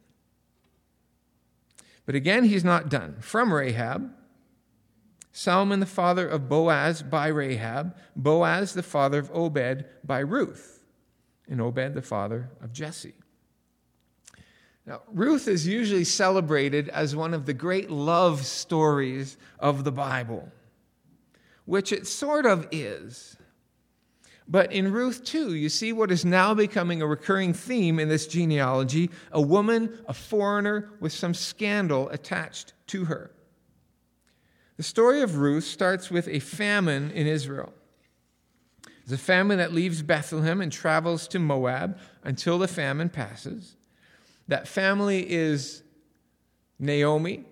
But 2.05 2.15
again, 2.15 2.43
he's 2.43 2.65
not 2.65 2.89
done. 2.89 3.15
From 3.21 3.53
Rahab, 3.53 4.11
Salmon 5.31 5.79
the 5.79 5.85
father 5.85 6.27
of 6.27 6.49
Boaz 6.49 7.01
by 7.01 7.27
Rahab, 7.27 7.95
Boaz 8.17 8.73
the 8.73 8.83
father 8.83 9.19
of 9.19 9.31
Obed 9.33 9.85
by 10.03 10.19
Ruth, 10.19 10.80
and 11.51 11.61
Obed 11.61 11.93
the 11.93 12.01
father 12.01 12.49
of 12.63 12.73
Jesse. 12.73 13.13
Now, 14.87 15.01
Ruth 15.13 15.47
is 15.47 15.67
usually 15.67 16.05
celebrated 16.05 16.89
as 16.89 17.15
one 17.15 17.35
of 17.35 17.45
the 17.45 17.53
great 17.53 17.91
love 17.91 18.45
stories 18.45 19.37
of 19.59 19.83
the 19.83 19.91
Bible, 19.91 20.49
which 21.65 21.91
it 21.91 22.07
sort 22.07 22.47
of 22.47 22.67
is. 22.71 23.37
But 24.47 24.71
in 24.71 24.91
Ruth 24.91 25.23
2, 25.23 25.53
you 25.53 25.69
see 25.69 25.93
what 25.93 26.09
is 26.09 26.25
now 26.25 26.53
becoming 26.53 27.01
a 27.01 27.07
recurring 27.07 27.53
theme 27.53 27.99
in 27.99 28.09
this 28.09 28.25
genealogy 28.25 29.11
a 29.31 29.41
woman, 29.41 29.99
a 30.07 30.13
foreigner, 30.13 30.89
with 30.99 31.13
some 31.13 31.33
scandal 31.33 32.09
attached 32.09 32.73
to 32.87 33.05
her. 33.05 33.31
The 34.77 34.83
story 34.83 35.21
of 35.21 35.37
Ruth 35.37 35.65
starts 35.65 36.09
with 36.09 36.27
a 36.27 36.39
famine 36.39 37.11
in 37.11 37.27
Israel. 37.27 37.73
It's 39.03 39.11
a 39.11 39.17
famine 39.17 39.57
that 39.57 39.73
leaves 39.73 40.01
Bethlehem 40.01 40.61
and 40.61 40.71
travels 40.71 41.27
to 41.29 41.39
Moab 41.39 41.97
until 42.23 42.59
the 42.59 42.67
famine 42.67 43.09
passes. 43.09 43.75
That 44.47 44.67
family 44.67 45.29
is 45.29 45.83
Naomi 46.79 47.45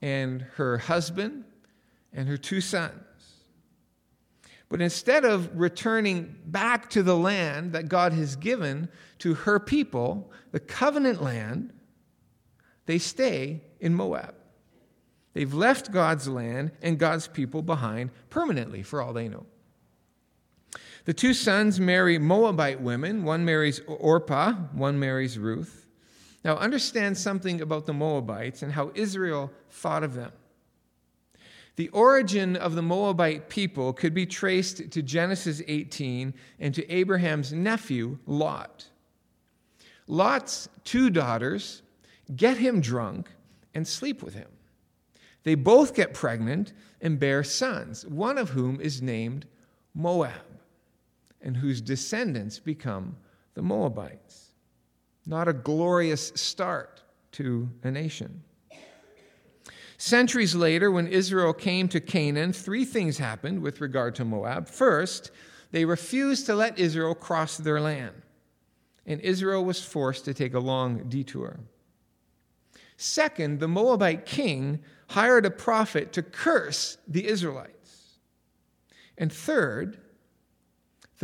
and 0.00 0.42
her 0.56 0.78
husband 0.78 1.44
and 2.12 2.28
her 2.28 2.36
two 2.36 2.60
sons. 2.60 2.94
But 4.68 4.80
instead 4.80 5.24
of 5.24 5.58
returning 5.58 6.36
back 6.46 6.90
to 6.90 7.02
the 7.02 7.16
land 7.16 7.72
that 7.72 7.88
God 7.88 8.12
has 8.12 8.34
given 8.34 8.88
to 9.18 9.34
her 9.34 9.60
people, 9.60 10.32
the 10.52 10.60
covenant 10.60 11.22
land, 11.22 11.72
they 12.86 12.98
stay 12.98 13.62
in 13.80 13.94
Moab. 13.94 14.34
They've 15.32 15.52
left 15.52 15.92
God's 15.92 16.28
land 16.28 16.72
and 16.80 16.98
God's 16.98 17.28
people 17.28 17.62
behind 17.62 18.10
permanently, 18.30 18.82
for 18.82 19.02
all 19.02 19.12
they 19.12 19.28
know. 19.28 19.46
The 21.04 21.14
two 21.14 21.34
sons 21.34 21.78
marry 21.78 22.18
Moabite 22.18 22.80
women. 22.80 23.24
One 23.24 23.44
marries 23.44 23.80
Orpah, 23.86 24.52
one 24.72 24.98
marries 24.98 25.38
Ruth. 25.38 25.86
Now, 26.44 26.56
understand 26.56 27.16
something 27.16 27.60
about 27.60 27.86
the 27.86 27.94
Moabites 27.94 28.62
and 28.62 28.72
how 28.72 28.92
Israel 28.94 29.50
thought 29.70 30.04
of 30.04 30.14
them. 30.14 30.32
The 31.76 31.88
origin 31.88 32.54
of 32.54 32.74
the 32.74 32.82
Moabite 32.82 33.48
people 33.48 33.92
could 33.92 34.14
be 34.14 34.26
traced 34.26 34.90
to 34.90 35.02
Genesis 35.02 35.60
18 35.66 36.34
and 36.60 36.74
to 36.74 36.88
Abraham's 36.90 37.52
nephew, 37.52 38.18
Lot. 38.26 38.86
Lot's 40.06 40.68
two 40.84 41.10
daughters 41.10 41.82
get 42.36 42.58
him 42.58 42.80
drunk 42.80 43.30
and 43.74 43.88
sleep 43.88 44.22
with 44.22 44.34
him. 44.34 44.48
They 45.42 45.54
both 45.56 45.94
get 45.94 46.14
pregnant 46.14 46.72
and 47.00 47.18
bear 47.18 47.42
sons, 47.42 48.06
one 48.06 48.38
of 48.38 48.50
whom 48.50 48.80
is 48.80 49.02
named 49.02 49.46
Moab, 49.94 50.32
and 51.44 51.56
whose 51.58 51.80
descendants 51.80 52.58
become 52.58 53.16
the 53.52 53.62
Moabites. 53.62 54.54
Not 55.26 55.46
a 55.46 55.52
glorious 55.52 56.32
start 56.34 57.02
to 57.32 57.68
a 57.84 57.90
nation. 57.90 58.42
Centuries 59.96 60.54
later, 60.54 60.90
when 60.90 61.06
Israel 61.06 61.52
came 61.52 61.86
to 61.88 62.00
Canaan, 62.00 62.52
three 62.52 62.84
things 62.84 63.18
happened 63.18 63.62
with 63.62 63.80
regard 63.80 64.14
to 64.16 64.24
Moab. 64.24 64.68
First, 64.68 65.30
they 65.70 65.84
refused 65.84 66.46
to 66.46 66.54
let 66.54 66.78
Israel 66.78 67.14
cross 67.14 67.56
their 67.56 67.80
land, 67.80 68.14
and 69.06 69.20
Israel 69.20 69.64
was 69.64 69.84
forced 69.84 70.24
to 70.24 70.34
take 70.34 70.54
a 70.54 70.58
long 70.58 71.08
detour. 71.08 71.60
Second, 72.96 73.60
the 73.60 73.68
Moabite 73.68 74.26
king 74.26 74.80
hired 75.10 75.46
a 75.46 75.50
prophet 75.50 76.12
to 76.12 76.22
curse 76.22 76.96
the 77.06 77.26
Israelites. 77.26 78.18
And 79.16 79.32
third, 79.32 79.98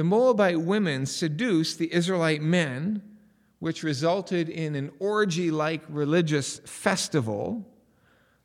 the 0.00 0.04
Moabite 0.04 0.58
women 0.58 1.04
seduced 1.04 1.78
the 1.78 1.92
Israelite 1.92 2.40
men, 2.40 3.02
which 3.58 3.82
resulted 3.82 4.48
in 4.48 4.74
an 4.74 4.90
orgy 4.98 5.50
like 5.50 5.82
religious 5.90 6.58
festival 6.60 7.68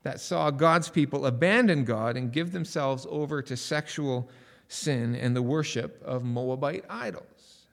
that 0.04 0.20
saw 0.20 0.52
God's 0.52 0.90
people 0.90 1.26
abandon 1.26 1.86
God 1.86 2.18
and 2.18 2.34
give 2.34 2.52
themselves 2.52 3.08
over 3.10 3.42
to 3.42 3.56
sexual 3.56 4.30
sin 4.68 5.16
and 5.16 5.34
the 5.34 5.42
worship 5.42 6.04
of 6.04 6.26
Moabite 6.26 6.84
idols. 6.90 7.68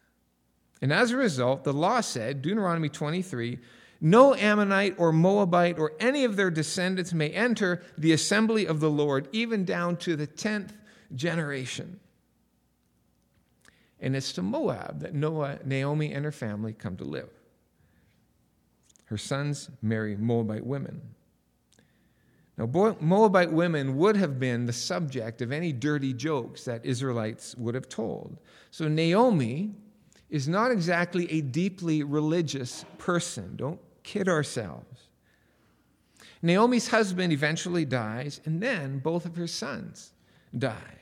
And 0.80 0.92
as 0.92 1.10
a 1.10 1.16
result, 1.16 1.64
the 1.64 1.72
law 1.72 2.02
said, 2.02 2.40
Deuteronomy 2.40 2.88
23, 2.88 3.58
no 4.00 4.36
Ammonite 4.36 4.94
or 4.96 5.12
Moabite 5.12 5.80
or 5.80 5.94
any 5.98 6.22
of 6.22 6.36
their 6.36 6.52
descendants 6.52 7.12
may 7.12 7.30
enter 7.30 7.82
the 7.98 8.12
assembly 8.12 8.64
of 8.64 8.78
the 8.78 8.90
Lord, 8.90 9.26
even 9.32 9.64
down 9.64 9.96
to 9.96 10.14
the 10.14 10.28
tenth 10.28 10.72
generation. 11.16 11.98
And 14.02 14.16
it's 14.16 14.32
to 14.32 14.42
Moab 14.42 15.00
that 15.00 15.14
Noah, 15.14 15.60
Naomi 15.64 16.12
and 16.12 16.24
her 16.24 16.32
family 16.32 16.72
come 16.72 16.96
to 16.96 17.04
live. 17.04 17.30
Her 19.04 19.16
sons 19.16 19.70
marry 19.80 20.16
Moabite 20.16 20.66
women. 20.66 21.00
Now, 22.58 22.66
Moabite 23.00 23.52
women 23.52 23.96
would 23.96 24.16
have 24.16 24.38
been 24.38 24.66
the 24.66 24.72
subject 24.72 25.40
of 25.40 25.52
any 25.52 25.72
dirty 25.72 26.12
jokes 26.12 26.64
that 26.64 26.84
Israelites 26.84 27.54
would 27.56 27.74
have 27.74 27.88
told. 27.88 28.38
So, 28.70 28.88
Naomi 28.88 29.74
is 30.28 30.48
not 30.48 30.70
exactly 30.70 31.30
a 31.30 31.40
deeply 31.40 32.02
religious 32.02 32.84
person. 32.98 33.54
Don't 33.56 33.80
kid 34.02 34.28
ourselves. 34.28 35.08
Naomi's 36.42 36.88
husband 36.88 37.32
eventually 37.32 37.84
dies, 37.84 38.40
and 38.44 38.60
then 38.60 38.98
both 38.98 39.24
of 39.24 39.36
her 39.36 39.46
sons 39.46 40.12
die. 40.58 41.01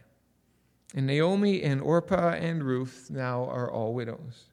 And 0.94 1.06
Naomi 1.06 1.62
and 1.62 1.80
Orpah 1.80 2.30
and 2.32 2.64
Ruth 2.64 3.08
now 3.10 3.44
are 3.44 3.70
all 3.70 3.94
widows. 3.94 4.46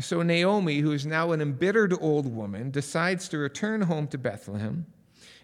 So 0.00 0.22
Naomi, 0.22 0.80
who 0.80 0.92
is 0.92 1.06
now 1.06 1.32
an 1.32 1.40
embittered 1.40 1.94
old 1.98 2.26
woman, 2.26 2.70
decides 2.70 3.28
to 3.30 3.38
return 3.38 3.82
home 3.82 4.06
to 4.08 4.18
Bethlehem 4.18 4.86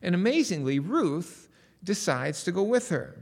and 0.02 0.14
amazingly, 0.14 0.78
Ruth 0.80 1.48
decides 1.82 2.44
to 2.44 2.52
go 2.52 2.62
with 2.62 2.88
her. 2.90 3.16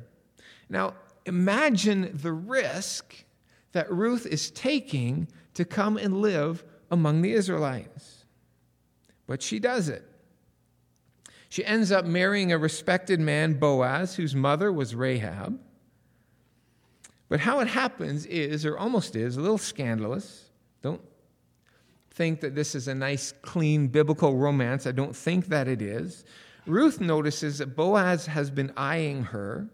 Now, 0.68 0.94
imagine 1.27 2.11
the 2.14 2.33
risk 2.33 3.25
that 3.73 3.92
Ruth 3.92 4.27
is 4.27 4.51
taking 4.51 5.29
to 5.55 5.64
come 5.64 5.96
and 5.96 6.20
live 6.20 6.64
among 6.90 7.23
the 7.23 7.33
Israelites. 7.33 8.25
But 9.27 9.42
she 9.42 9.59
does 9.59 9.88
it. 9.88 10.07
She 11.51 11.64
ends 11.64 11.92
up 11.92 12.05
marrying 12.05 12.53
a 12.53 12.59
respected 12.59 13.20
man, 13.20 13.55
Boaz, 13.55 14.14
whose 14.14 14.35
mother 14.35 14.73
was 14.73 14.94
Rahab. 14.94 15.61
But 17.30 17.38
how 17.38 17.60
it 17.60 17.68
happens 17.68 18.26
is, 18.26 18.66
or 18.66 18.76
almost 18.76 19.14
is, 19.14 19.36
a 19.36 19.40
little 19.40 19.56
scandalous. 19.56 20.50
Don't 20.82 21.00
think 22.10 22.40
that 22.40 22.56
this 22.56 22.74
is 22.74 22.88
a 22.88 22.94
nice, 22.94 23.32
clean 23.40 23.86
biblical 23.86 24.36
romance. 24.36 24.84
I 24.84 24.92
don't 24.92 25.14
think 25.14 25.46
that 25.46 25.68
it 25.68 25.80
is. 25.80 26.24
Ruth 26.66 27.00
notices 27.00 27.58
that 27.58 27.76
Boaz 27.76 28.26
has 28.26 28.50
been 28.50 28.72
eyeing 28.76 29.22
her. 29.22 29.68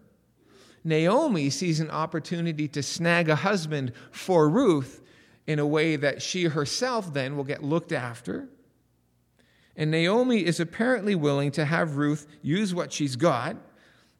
Naomi 0.84 1.48
sees 1.48 1.80
an 1.80 1.90
opportunity 1.90 2.68
to 2.68 2.82
snag 2.82 3.30
a 3.30 3.36
husband 3.36 3.92
for 4.10 4.50
Ruth 4.50 5.02
in 5.46 5.58
a 5.58 5.66
way 5.66 5.96
that 5.96 6.20
she 6.20 6.44
herself 6.44 7.14
then 7.14 7.38
will 7.38 7.44
get 7.44 7.64
looked 7.64 7.90
after. 7.90 8.50
And 9.76 9.90
Naomi 9.90 10.44
is 10.44 10.60
apparently 10.60 11.14
willing 11.14 11.52
to 11.52 11.64
have 11.64 11.96
Ruth 11.96 12.26
use 12.42 12.74
what 12.74 12.92
she's 12.92 13.16
got 13.16 13.56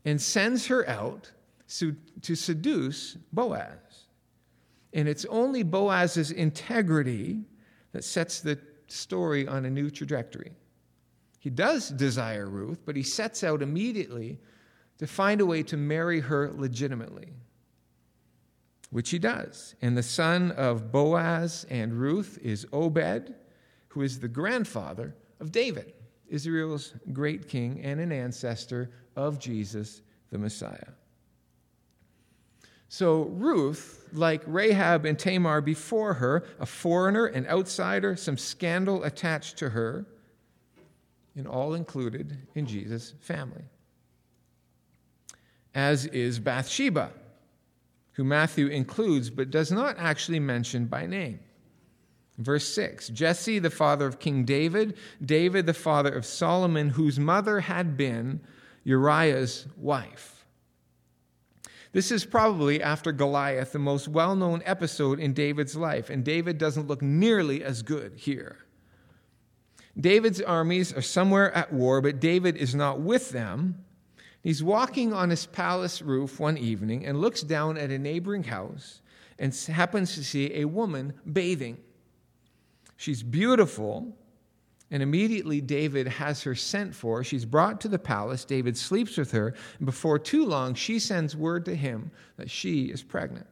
and 0.06 0.20
sends 0.20 0.68
her 0.68 0.88
out 0.88 1.32
to 1.68 2.34
seduce 2.34 3.16
Boaz. 3.32 4.06
And 4.92 5.08
it's 5.08 5.24
only 5.26 5.62
Boaz's 5.62 6.30
integrity 6.30 7.40
that 7.92 8.04
sets 8.04 8.40
the 8.40 8.58
story 8.86 9.46
on 9.46 9.64
a 9.64 9.70
new 9.70 9.90
trajectory. 9.90 10.52
He 11.38 11.50
does 11.50 11.90
desire 11.90 12.48
Ruth, 12.48 12.80
but 12.84 12.96
he 12.96 13.02
sets 13.02 13.44
out 13.44 13.62
immediately 13.62 14.38
to 14.98 15.06
find 15.06 15.40
a 15.40 15.46
way 15.46 15.62
to 15.64 15.76
marry 15.76 16.20
her 16.20 16.50
legitimately, 16.52 17.32
which 18.90 19.10
he 19.10 19.18
does. 19.18 19.74
And 19.82 19.96
the 19.96 20.02
son 20.02 20.52
of 20.52 20.90
Boaz 20.90 21.66
and 21.68 21.92
Ruth 21.92 22.38
is 22.42 22.66
Obed, 22.72 23.34
who 23.88 24.02
is 24.02 24.18
the 24.18 24.28
grandfather 24.28 25.14
of 25.40 25.52
David, 25.52 25.92
Israel's 26.28 26.94
great 27.12 27.48
king 27.48 27.80
and 27.82 28.00
an 28.00 28.12
ancestor 28.12 28.90
of 29.14 29.38
Jesus 29.38 30.02
the 30.30 30.38
Messiah. 30.38 30.92
So 32.88 33.24
Ruth, 33.24 34.08
like 34.12 34.42
Rahab 34.46 35.04
and 35.04 35.18
Tamar 35.18 35.60
before 35.60 36.14
her, 36.14 36.44
a 36.60 36.66
foreigner, 36.66 37.26
an 37.26 37.46
outsider, 37.46 38.16
some 38.16 38.38
scandal 38.38 39.02
attached 39.04 39.58
to 39.58 39.70
her, 39.70 40.06
and 41.34 41.46
all 41.46 41.74
included 41.74 42.38
in 42.54 42.66
Jesus' 42.66 43.14
family. 43.20 43.64
As 45.74 46.06
is 46.06 46.38
Bathsheba, 46.38 47.10
who 48.12 48.24
Matthew 48.24 48.68
includes 48.68 49.28
but 49.28 49.50
does 49.50 49.70
not 49.70 49.96
actually 49.98 50.40
mention 50.40 50.86
by 50.86 51.06
name. 51.06 51.40
Verse 52.38 52.66
6 52.68 53.08
Jesse, 53.08 53.58
the 53.58 53.70
father 53.70 54.06
of 54.06 54.18
King 54.18 54.44
David, 54.44 54.96
David, 55.24 55.66
the 55.66 55.74
father 55.74 56.12
of 56.12 56.24
Solomon, 56.24 56.90
whose 56.90 57.18
mother 57.18 57.60
had 57.60 57.96
been 57.96 58.40
Uriah's 58.84 59.66
wife. 59.76 60.35
This 61.92 62.10
is 62.10 62.24
probably, 62.24 62.82
after 62.82 63.12
Goliath, 63.12 63.72
the 63.72 63.78
most 63.78 64.08
well 64.08 64.36
known 64.36 64.62
episode 64.64 65.18
in 65.18 65.32
David's 65.32 65.76
life, 65.76 66.10
and 66.10 66.24
David 66.24 66.58
doesn't 66.58 66.88
look 66.88 67.02
nearly 67.02 67.62
as 67.64 67.82
good 67.82 68.14
here. 68.16 68.58
David's 69.98 70.42
armies 70.42 70.92
are 70.92 71.02
somewhere 71.02 71.52
at 71.52 71.72
war, 71.72 72.00
but 72.00 72.20
David 72.20 72.56
is 72.56 72.74
not 72.74 73.00
with 73.00 73.30
them. 73.30 73.84
He's 74.42 74.62
walking 74.62 75.12
on 75.12 75.30
his 75.30 75.46
palace 75.46 76.02
roof 76.02 76.38
one 76.38 76.58
evening 76.58 77.06
and 77.06 77.20
looks 77.20 77.40
down 77.40 77.78
at 77.78 77.90
a 77.90 77.98
neighboring 77.98 78.44
house 78.44 79.00
and 79.38 79.54
happens 79.54 80.14
to 80.14 80.24
see 80.24 80.54
a 80.54 80.66
woman 80.66 81.14
bathing. 81.32 81.78
She's 82.96 83.22
beautiful, 83.22 84.16
and 84.90 85.02
immediately 85.02 85.60
David 85.60 86.06
has 86.06 86.42
her 86.44 86.54
sent 86.54 86.94
for. 86.94 87.24
She's 87.24 87.44
brought 87.44 87.80
to 87.80 87.88
the 87.88 87.98
palace. 87.98 88.44
David 88.44 88.76
sleeps 88.76 89.16
with 89.16 89.32
her, 89.32 89.54
and 89.78 89.86
before 89.86 90.18
too 90.18 90.44
long, 90.46 90.74
she 90.74 90.98
sends 90.98 91.34
word 91.34 91.64
to 91.64 91.74
him 91.74 92.10
that 92.36 92.50
she 92.50 92.84
is 92.84 93.02
pregnant. 93.02 93.46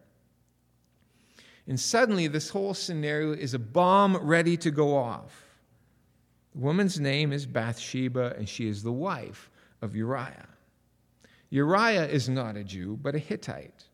And 1.66 1.80
suddenly, 1.80 2.28
this 2.28 2.50
whole 2.50 2.74
scenario 2.74 3.32
is 3.32 3.54
a 3.54 3.58
bomb 3.58 4.16
ready 4.18 4.56
to 4.58 4.70
go 4.70 4.96
off. 4.96 5.44
The 6.54 6.60
woman's 6.60 7.00
name 7.00 7.32
is 7.32 7.46
Bathsheba, 7.46 8.34
and 8.36 8.48
she 8.48 8.68
is 8.68 8.82
the 8.82 8.92
wife 8.92 9.50
of 9.82 9.96
Uriah. 9.96 10.46
Uriah 11.50 12.06
is 12.06 12.28
not 12.28 12.56
a 12.56 12.64
Jew, 12.64 12.98
but 13.00 13.14
a 13.14 13.18
Hittite, 13.18 13.84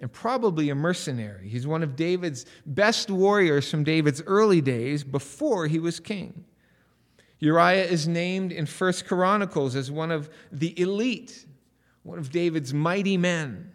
and 0.00 0.10
probably 0.10 0.70
a 0.70 0.74
mercenary. 0.74 1.48
He's 1.48 1.66
one 1.66 1.82
of 1.82 1.96
David's 1.96 2.46
best 2.66 3.10
warriors 3.10 3.70
from 3.70 3.84
David's 3.84 4.22
early 4.26 4.60
days 4.60 5.04
before 5.04 5.66
he 5.68 5.78
was 5.78 6.00
king. 6.00 6.44
Uriah 7.42 7.86
is 7.86 8.06
named 8.06 8.52
in 8.52 8.66
First 8.66 9.04
Chronicles 9.04 9.74
as 9.74 9.90
one 9.90 10.12
of 10.12 10.30
the 10.52 10.80
elite, 10.80 11.44
one 12.04 12.20
of 12.20 12.30
David's 12.30 12.72
mighty 12.72 13.16
men. 13.16 13.72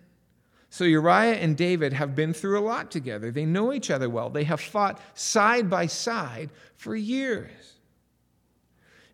So 0.69 0.85
Uriah 0.85 1.35
and 1.35 1.57
David 1.57 1.91
have 1.91 2.15
been 2.15 2.31
through 2.31 2.57
a 2.57 2.63
lot 2.63 2.91
together. 2.91 3.29
They 3.29 3.45
know 3.45 3.73
each 3.73 3.91
other 3.91 4.09
well. 4.09 4.29
They 4.29 4.45
have 4.45 4.61
fought 4.61 5.01
side 5.15 5.69
by 5.69 5.87
side 5.87 6.49
for 6.77 6.95
years. 6.95 7.73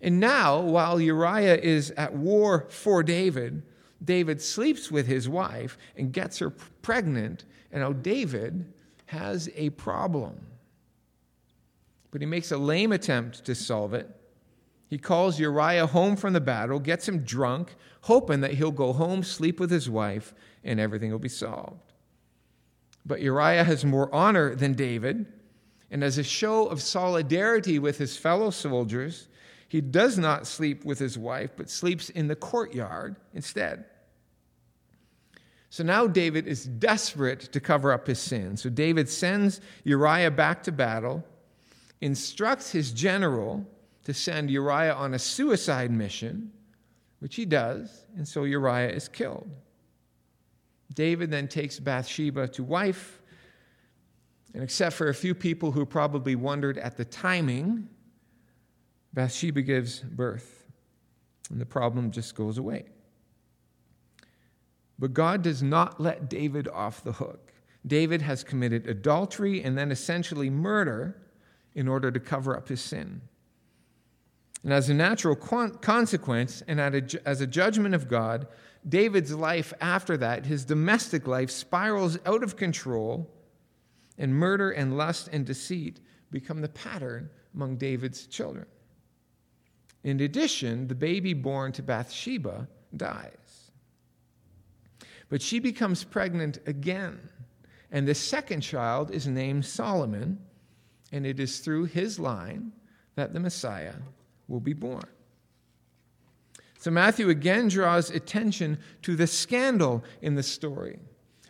And 0.02 0.20
now, 0.20 0.60
while 0.60 1.02
Uriah 1.02 1.58
is 1.58 1.90
at 1.98 2.14
war 2.14 2.68
for 2.70 3.02
David, 3.02 3.64
David 4.04 4.40
sleeps 4.40 4.92
with 4.92 5.08
his 5.08 5.28
wife 5.28 5.80
and 5.98 6.14
gets 6.14 6.38
her 6.38 6.52
pregnant, 6.84 7.46
and 7.72 7.82
now 7.82 7.94
David 7.94 8.72
has 9.08 9.50
a 9.56 9.72
problem. 9.72 10.46
But 12.12 12.22
he 12.22 12.28
makes 12.28 12.52
a 12.52 12.58
lame 12.60 12.92
attempt 12.92 13.46
to 13.46 13.56
solve 13.56 13.96
it. 13.96 14.16
He 14.88 14.98
calls 14.98 15.40
Uriah 15.40 15.88
home 15.88 16.16
from 16.16 16.34
the 16.34 16.42
battle, 16.42 16.80
gets 16.80 17.08
him 17.08 17.24
drunk, 17.24 17.76
hoping 18.02 18.42
that 18.42 18.54
he'll 18.54 18.72
go 18.72 18.94
home, 18.94 19.24
sleep 19.24 19.60
with 19.60 19.72
his 19.72 19.90
wife, 19.90 20.34
and 20.64 20.80
everything 20.80 21.12
will 21.12 21.20
be 21.20 21.30
solved. 21.30 21.94
But 23.06 23.22
Uriah 23.22 23.64
has 23.64 23.84
more 23.84 24.14
honor 24.14 24.56
than 24.56 24.74
David, 24.74 25.26
and 25.92 26.04
as 26.04 26.18
a 26.18 26.24
show 26.24 26.68
of 26.68 26.82
solidarity 26.82 27.80
with 27.80 27.98
his 27.98 28.18
fellow 28.18 28.50
soldiers, 28.50 29.28
he 29.68 29.82
does 29.82 30.18
not 30.18 30.46
sleep 30.46 30.86
with 30.86 31.00
his 31.00 31.18
wife, 31.18 31.52
but 31.56 31.70
sleeps 31.70 32.10
in 32.10 32.28
the 32.28 32.36
courtyard 32.36 33.16
instead. 33.34 33.86
So 35.70 35.84
now 35.84 36.06
David 36.06 36.46
is 36.46 36.66
desperate 36.66 37.52
to 37.52 37.60
cover 37.60 37.92
up 37.92 38.06
his 38.06 38.20
sin. 38.20 38.56
So 38.58 38.70
David 38.70 39.10
sends 39.10 39.60
Uriah 39.84 40.30
back 40.30 40.62
to 40.64 40.72
battle, 40.72 41.26
instructs 42.02 42.72
his 42.72 42.92
general 42.92 43.66
to 44.04 44.14
send 44.14 44.50
Uriah 44.50 44.94
on 44.94 45.14
a 45.14 45.20
suicide 45.20 45.92
mission, 45.92 46.52
which 47.20 47.36
he 47.36 47.46
does, 47.46 48.06
and 48.18 48.28
so 48.28 48.44
Uriah 48.44 48.90
is 48.90 49.08
killed. 49.08 49.50
David 50.94 51.32
then 51.32 51.48
takes 51.48 51.80
Bathsheba 51.80 52.48
to 52.50 52.64
wife, 52.64 53.22
and 54.54 54.62
except 54.62 54.96
for 54.96 55.10
a 55.10 55.14
few 55.14 55.34
people 55.34 55.72
who 55.72 55.86
probably 55.86 56.36
wondered 56.36 56.78
at 56.78 56.98
the 56.98 57.06
timing, 57.06 57.88
Bathsheba 59.14 59.62
gives 59.62 60.00
birth, 60.00 60.66
and 61.50 61.60
the 61.60 61.66
problem 61.66 62.12
just 62.12 62.36
goes 62.36 62.58
away. 62.58 62.86
But 65.00 65.14
God 65.14 65.42
does 65.42 65.64
not 65.64 66.00
let 66.00 66.30
David 66.30 66.68
off 66.68 67.04
the 67.04 67.14
hook. 67.14 67.52
David 67.86 68.22
has 68.22 68.44
committed 68.44 68.88
adultery 68.88 69.64
and 69.64 69.78
then 69.78 69.92
essentially 69.92 70.50
murder 70.50 71.18
in 71.74 71.88
order 71.88 72.12
to 72.12 72.20
cover 72.20 72.56
up 72.56 72.70
his 72.70 72.82
sin. 72.82 73.22
And 74.64 74.72
as 74.72 74.90
a 74.90 74.94
natural 74.94 75.36
consequence, 75.36 76.64
and 76.68 76.80
as 76.80 77.42
a 77.42 77.48
judgment 77.48 77.94
of 77.94 78.08
God, 78.08 78.48
David's 78.88 79.34
life 79.34 79.74
after 79.82 80.16
that, 80.18 80.46
his 80.46 80.64
domestic 80.64 81.28
life, 81.28 81.52
spirals 81.52 82.18
out 82.26 82.44
of 82.44 82.56
control, 82.56 83.30
and 84.18 84.34
murder 84.34 84.72
and 84.72 84.98
lust 84.98 85.30
and 85.34 85.46
deceit 85.46 86.00
become 86.32 86.62
the 86.62 86.70
pattern 86.70 87.30
among 87.54 87.76
David's 87.78 88.26
children. 88.28 88.66
In 90.04 90.20
addition, 90.22 90.88
the 90.88 90.96
baby 90.96 91.34
born 91.34 91.72
to 91.74 91.84
Bathsheba 91.84 92.68
dies. 92.96 93.72
But 95.30 95.42
she 95.42 95.60
becomes 95.60 96.04
pregnant 96.04 96.60
again, 96.68 97.20
and 97.92 98.08
the 98.08 98.16
second 98.16 98.62
child 98.62 99.12
is 99.12 99.28
named 99.28 99.66
Solomon, 99.66 100.40
and 101.12 101.26
it 101.26 101.40
is 101.40 101.60
through 101.60 101.86
his 101.86 102.20
line 102.20 102.72
that 103.16 103.34
the 103.34 103.40
Messiah 103.40 103.96
will 104.54 104.60
be 104.60 104.74
born. 104.74 105.04
So 106.78 106.92
Matthew 106.92 107.30
again 107.30 107.68
draws 107.68 108.10
attention 108.12 108.78
to 109.02 109.16
the 109.16 109.28
scandal 109.28 110.04
in 110.22 110.36
the 110.36 110.44
story 110.44 111.00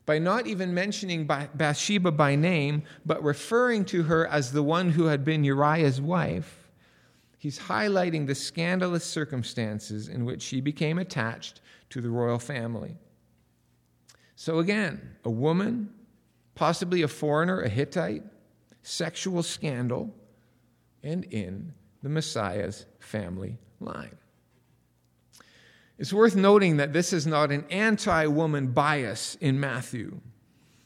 by 0.05 0.19
not 0.19 0.47
even 0.47 0.73
mentioning 0.73 1.25
Bathsheba 1.25 2.11
by 2.11 2.35
name, 2.35 2.83
but 3.05 3.23
referring 3.23 3.85
to 3.85 4.03
her 4.03 4.27
as 4.27 4.51
the 4.51 4.63
one 4.63 4.89
who 4.89 5.05
had 5.05 5.23
been 5.23 5.43
Uriah's 5.43 6.01
wife 6.01 6.63
he's 7.43 7.59
highlighting 7.59 8.25
the 8.25 8.33
scandalous 8.33 9.03
circumstances 9.03 10.07
in 10.07 10.23
which 10.23 10.41
she 10.41 10.61
became 10.61 10.97
attached 10.97 11.59
to 11.89 11.99
the 11.99 12.09
royal 12.09 12.39
family. 12.39 12.95
So, 14.37 14.59
again, 14.59 15.17
a 15.25 15.29
woman, 15.29 15.89
possibly 16.55 17.01
a 17.01 17.07
foreigner, 17.09 17.59
a 17.59 17.67
Hittite, 17.67 18.23
sexual 18.81 19.43
scandal, 19.43 20.15
and 21.03 21.25
in 21.25 21.73
the 22.01 22.07
Messiah's 22.07 22.85
family 23.03 23.57
line. 23.79 24.17
It's 25.99 26.13
worth 26.13 26.35
noting 26.35 26.77
that 26.77 26.93
this 26.93 27.13
is 27.13 27.27
not 27.27 27.51
an 27.51 27.65
anti 27.69 28.25
woman 28.27 28.67
bias 28.67 29.35
in 29.35 29.59
Matthew. 29.59 30.19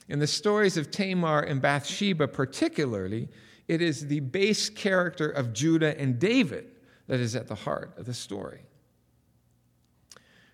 In 0.10 0.20
the 0.20 0.28
stories 0.28 0.78
of 0.78 0.92
Tamar 0.92 1.42
and 1.42 1.62
Bathsheba, 1.62 2.28
particularly, 2.28 3.28
it 3.68 3.82
is 3.82 4.08
the 4.08 4.22
base 4.22 4.70
character 4.70 5.30
of 5.30 5.54
Judah 5.54 6.00
and 6.00 6.20
David 6.20 6.68
that 7.08 7.20
is 7.20 7.36
at 7.36 7.48
the 7.48 7.56
heart 7.56 7.94
of 7.98 8.06
the 8.06 8.14
story. 8.14 8.62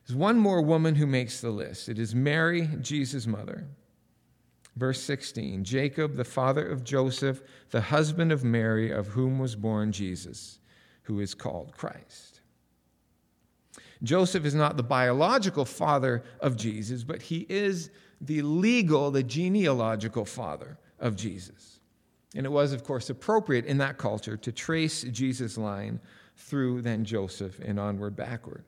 There's 0.05 0.17
one 0.17 0.37
more 0.37 0.61
woman 0.61 0.95
who 0.95 1.07
makes 1.07 1.39
the 1.39 1.51
list. 1.51 1.87
It 1.87 1.99
is 1.99 2.13
Mary, 2.13 2.67
Jesus' 2.81 3.25
mother. 3.25 3.67
Verse 4.75 5.01
16 5.01 5.63
Jacob, 5.63 6.15
the 6.15 6.23
father 6.23 6.67
of 6.67 6.83
Joseph, 6.83 7.41
the 7.69 7.81
husband 7.81 8.31
of 8.31 8.43
Mary, 8.43 8.91
of 8.91 9.07
whom 9.07 9.39
was 9.39 9.55
born 9.55 9.91
Jesus, 9.91 10.59
who 11.03 11.19
is 11.19 11.33
called 11.33 11.75
Christ. 11.75 12.41
Joseph 14.01 14.45
is 14.45 14.55
not 14.55 14.75
the 14.75 14.83
biological 14.83 15.65
father 15.65 16.23
of 16.41 16.57
Jesus, 16.57 17.03
but 17.03 17.21
he 17.21 17.45
is 17.49 17.89
the 18.19 18.41
legal, 18.41 19.11
the 19.11 19.23
genealogical 19.23 20.25
father 20.25 20.77
of 20.99 21.15
Jesus. 21.15 21.79
And 22.35 22.45
it 22.45 22.51
was, 22.51 22.73
of 22.73 22.83
course, 22.83 23.09
appropriate 23.09 23.65
in 23.65 23.77
that 23.77 23.97
culture 23.97 24.37
to 24.37 24.51
trace 24.51 25.03
Jesus' 25.03 25.57
line 25.57 25.99
through 26.35 26.81
then 26.81 27.05
Joseph 27.05 27.59
and 27.59 27.79
onward 27.79 28.15
backward. 28.15 28.65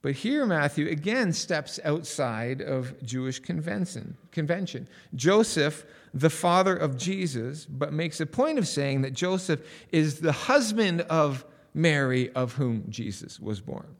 But 0.00 0.12
here, 0.12 0.46
Matthew 0.46 0.88
again 0.88 1.32
steps 1.32 1.80
outside 1.84 2.60
of 2.60 3.02
Jewish 3.04 3.40
convention. 3.40 4.88
Joseph, 5.14 5.84
the 6.14 6.30
father 6.30 6.76
of 6.76 6.96
Jesus, 6.96 7.64
but 7.64 7.92
makes 7.92 8.20
a 8.20 8.26
point 8.26 8.58
of 8.58 8.68
saying 8.68 9.02
that 9.02 9.12
Joseph 9.12 9.60
is 9.90 10.20
the 10.20 10.32
husband 10.32 11.00
of 11.02 11.44
Mary, 11.74 12.30
of 12.32 12.54
whom 12.54 12.84
Jesus 12.88 13.40
was 13.40 13.60
born. 13.60 13.96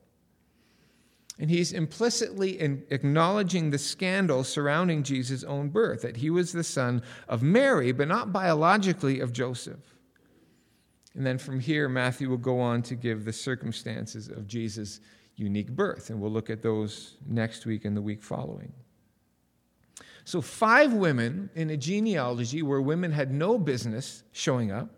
And 1.40 1.50
he's 1.50 1.72
implicitly 1.72 2.60
acknowledging 2.90 3.70
the 3.70 3.78
scandal 3.78 4.42
surrounding 4.42 5.04
Jesus' 5.04 5.44
own 5.44 5.68
birth, 5.68 6.02
that 6.02 6.16
he 6.16 6.30
was 6.30 6.52
the 6.52 6.64
son 6.64 7.02
of 7.28 7.42
Mary, 7.42 7.92
but 7.92 8.08
not 8.08 8.32
biologically 8.32 9.20
of 9.20 9.32
Joseph. 9.32 9.94
And 11.14 11.26
then 11.26 11.38
from 11.38 11.60
here, 11.60 11.88
Matthew 11.88 12.28
will 12.28 12.38
go 12.38 12.60
on 12.60 12.82
to 12.82 12.94
give 12.94 13.24
the 13.24 13.32
circumstances 13.32 14.28
of 14.28 14.46
Jesus' 14.46 15.00
unique 15.38 15.70
birth, 15.70 16.10
and 16.10 16.20
we'll 16.20 16.30
look 16.30 16.50
at 16.50 16.62
those 16.62 17.16
next 17.26 17.66
week 17.66 17.84
and 17.84 17.96
the 17.96 18.02
week 18.02 18.22
following. 18.22 18.72
So, 20.24 20.42
five 20.42 20.92
women 20.92 21.48
in 21.54 21.70
a 21.70 21.76
genealogy 21.76 22.62
where 22.62 22.82
women 22.82 23.12
had 23.12 23.32
no 23.32 23.58
business 23.58 24.24
showing 24.32 24.70
up. 24.70 24.90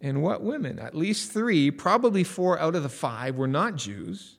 And 0.00 0.22
what 0.22 0.42
women? 0.42 0.78
At 0.78 0.94
least 0.94 1.32
three, 1.32 1.70
probably 1.70 2.24
four 2.24 2.58
out 2.58 2.74
of 2.74 2.82
the 2.82 2.88
five, 2.88 3.36
were 3.36 3.46
not 3.46 3.76
Jews. 3.76 4.36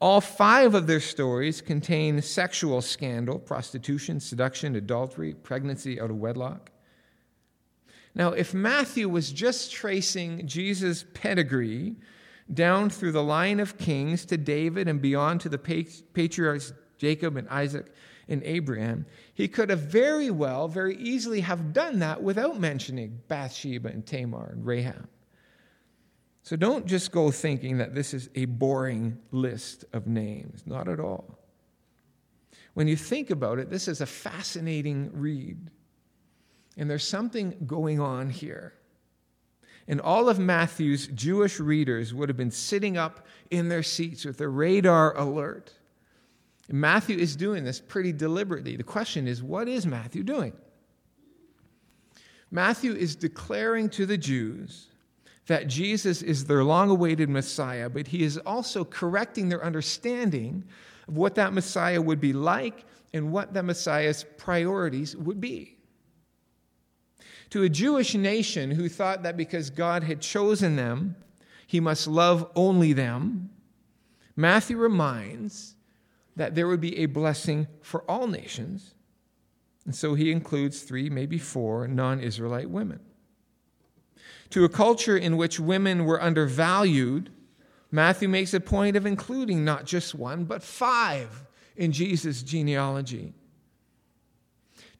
All 0.00 0.20
five 0.20 0.74
of 0.74 0.86
their 0.86 1.00
stories 1.00 1.60
contain 1.62 2.20
sexual 2.20 2.82
scandal, 2.82 3.38
prostitution, 3.38 4.20
seduction, 4.20 4.76
adultery, 4.76 5.32
pregnancy 5.32 6.00
out 6.00 6.10
of 6.10 6.16
wedlock. 6.16 6.70
Now, 8.14 8.32
if 8.32 8.54
Matthew 8.54 9.08
was 9.08 9.32
just 9.32 9.72
tracing 9.72 10.46
Jesus' 10.46 11.04
pedigree 11.14 11.96
down 12.52 12.90
through 12.90 13.12
the 13.12 13.22
line 13.22 13.60
of 13.60 13.78
kings 13.78 14.24
to 14.26 14.36
David 14.36 14.88
and 14.88 15.00
beyond 15.00 15.40
to 15.42 15.48
the 15.48 15.58
patriarchs 15.58 16.72
Jacob 16.98 17.36
and 17.36 17.48
Isaac 17.48 17.92
and 18.28 18.42
Abraham, 18.44 19.06
he 19.34 19.48
could 19.48 19.70
have 19.70 19.80
very 19.80 20.30
well, 20.30 20.68
very 20.68 20.96
easily 20.96 21.40
have 21.40 21.72
done 21.72 21.98
that 22.00 22.22
without 22.22 22.58
mentioning 22.58 23.20
Bathsheba 23.28 23.88
and 23.88 24.06
Tamar 24.06 24.50
and 24.52 24.64
Rahab. 24.64 25.08
So 26.42 26.54
don't 26.54 26.86
just 26.86 27.10
go 27.10 27.32
thinking 27.32 27.78
that 27.78 27.94
this 27.94 28.14
is 28.14 28.30
a 28.36 28.44
boring 28.44 29.18
list 29.32 29.84
of 29.92 30.06
names. 30.06 30.62
Not 30.64 30.88
at 30.88 31.00
all. 31.00 31.38
When 32.74 32.86
you 32.86 32.96
think 32.96 33.30
about 33.30 33.58
it, 33.58 33.68
this 33.68 33.88
is 33.88 34.00
a 34.00 34.06
fascinating 34.06 35.10
read. 35.12 35.70
And 36.76 36.88
there's 36.88 37.06
something 37.06 37.56
going 37.66 37.98
on 37.98 38.30
here. 38.30 38.74
And 39.88 40.00
all 40.00 40.28
of 40.28 40.38
Matthew's 40.38 41.06
Jewish 41.08 41.60
readers 41.60 42.12
would 42.12 42.28
have 42.28 42.36
been 42.36 42.50
sitting 42.50 42.96
up 42.96 43.26
in 43.50 43.68
their 43.68 43.82
seats 43.82 44.24
with 44.24 44.38
their 44.38 44.50
radar 44.50 45.16
alert. 45.16 45.72
And 46.68 46.80
Matthew 46.80 47.16
is 47.16 47.36
doing 47.36 47.64
this 47.64 47.80
pretty 47.80 48.12
deliberately. 48.12 48.76
The 48.76 48.82
question 48.82 49.28
is 49.28 49.42
what 49.42 49.68
is 49.68 49.86
Matthew 49.86 50.24
doing? 50.24 50.52
Matthew 52.50 52.92
is 52.92 53.16
declaring 53.16 53.88
to 53.90 54.06
the 54.06 54.18
Jews 54.18 54.86
that 55.46 55.68
Jesus 55.68 56.22
is 56.22 56.44
their 56.44 56.64
long 56.64 56.90
awaited 56.90 57.28
Messiah, 57.28 57.88
but 57.88 58.08
he 58.08 58.22
is 58.22 58.38
also 58.38 58.84
correcting 58.84 59.48
their 59.48 59.64
understanding 59.64 60.64
of 61.06 61.16
what 61.16 61.36
that 61.36 61.52
Messiah 61.52 62.02
would 62.02 62.20
be 62.20 62.32
like 62.32 62.84
and 63.12 63.32
what 63.32 63.54
that 63.54 63.64
Messiah's 63.64 64.24
priorities 64.36 65.16
would 65.16 65.40
be. 65.40 65.75
To 67.50 67.62
a 67.62 67.68
Jewish 67.68 68.14
nation 68.14 68.72
who 68.72 68.88
thought 68.88 69.22
that 69.22 69.36
because 69.36 69.70
God 69.70 70.02
had 70.02 70.20
chosen 70.20 70.76
them, 70.76 71.16
he 71.66 71.80
must 71.80 72.06
love 72.06 72.50
only 72.54 72.92
them, 72.92 73.50
Matthew 74.36 74.76
reminds 74.76 75.74
that 76.36 76.54
there 76.54 76.68
would 76.68 76.80
be 76.80 76.98
a 76.98 77.06
blessing 77.06 77.66
for 77.80 78.02
all 78.10 78.26
nations. 78.26 78.94
And 79.86 79.94
so 79.94 80.14
he 80.14 80.30
includes 80.30 80.82
three, 80.82 81.08
maybe 81.08 81.38
four 81.38 81.88
non 81.88 82.20
Israelite 82.20 82.68
women. 82.68 83.00
To 84.50 84.64
a 84.64 84.68
culture 84.68 85.16
in 85.16 85.36
which 85.36 85.58
women 85.58 86.04
were 86.04 86.22
undervalued, 86.22 87.30
Matthew 87.90 88.28
makes 88.28 88.52
a 88.52 88.60
point 88.60 88.96
of 88.96 89.06
including 89.06 89.64
not 89.64 89.86
just 89.86 90.14
one, 90.14 90.44
but 90.44 90.62
five 90.62 91.46
in 91.76 91.92
Jesus' 91.92 92.42
genealogy. 92.42 93.32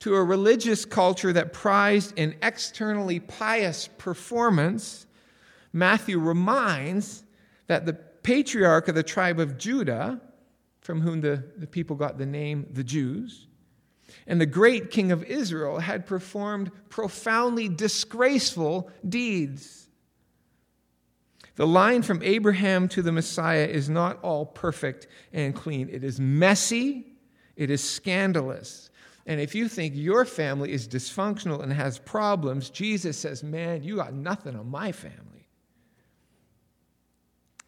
To 0.01 0.15
a 0.15 0.23
religious 0.23 0.85
culture 0.85 1.33
that 1.33 1.53
prized 1.53 2.19
an 2.19 2.35
externally 2.43 3.21
pious 3.21 3.89
performance, 3.99 5.07
Matthew 5.73 6.19
reminds 6.19 7.25
that 7.67 7.87
the 7.87 7.95
patriarch 7.95 8.89
of 8.89 8.95
the 8.95 9.03
tribe 9.03 9.41
of 9.41 9.57
Judah, 9.57 10.21
from 10.81 11.01
whom 11.01 11.21
the, 11.21 11.45
the 11.57 11.67
people 11.67 11.97
got 11.97 12.19
the 12.19 12.27
name 12.27 12.67
the 12.71 12.85
Jews, 12.85 13.47
and 14.27 14.41
the 14.41 14.47
great 14.47 14.91
king 14.91 15.13
of 15.13 15.25
Israel 15.25 15.79
had 15.79 16.07
performed 16.07 16.71
profoundly 16.89 17.69
disgraceful 17.69 18.91
deeds. 19.09 19.89
The 21.57 21.67
line 21.67 22.03
from 22.03 22.23
Abraham 22.23 22.89
to 22.89 23.03
the 23.03 23.13
Messiah 23.13 23.65
is 23.65 23.89
not 23.89 24.23
all 24.23 24.45
perfect 24.45 25.07
and 25.33 25.55
clean. 25.55 25.89
It 25.91 26.05
is 26.05 26.21
messy, 26.21 27.07
it 27.57 27.71
is 27.71 27.83
scandalous. 27.83 28.91
And 29.27 29.41
if 29.41 29.55
you 29.55 29.69
think 29.69 29.95
your 29.97 30.25
family 30.25 30.73
is 30.73 30.87
dysfunctional 30.87 31.63
and 31.63 31.73
has 31.73 31.99
problems, 31.99 32.71
Jesus 32.71 33.19
says, 33.19 33.43
Man, 33.43 33.83
you 33.83 33.97
got 33.97 34.15
nothing 34.15 34.55
on 34.55 34.71
my 34.71 34.93
family. 34.93 35.49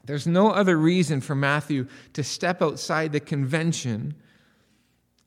There's 0.05 0.27
no 0.27 0.51
other 0.51 0.77
reason 0.77 1.21
for 1.21 1.35
Matthew 1.35 1.87
to 2.15 2.23
step 2.23 2.63
outside 2.63 3.13
the 3.13 3.21
convention 3.21 4.15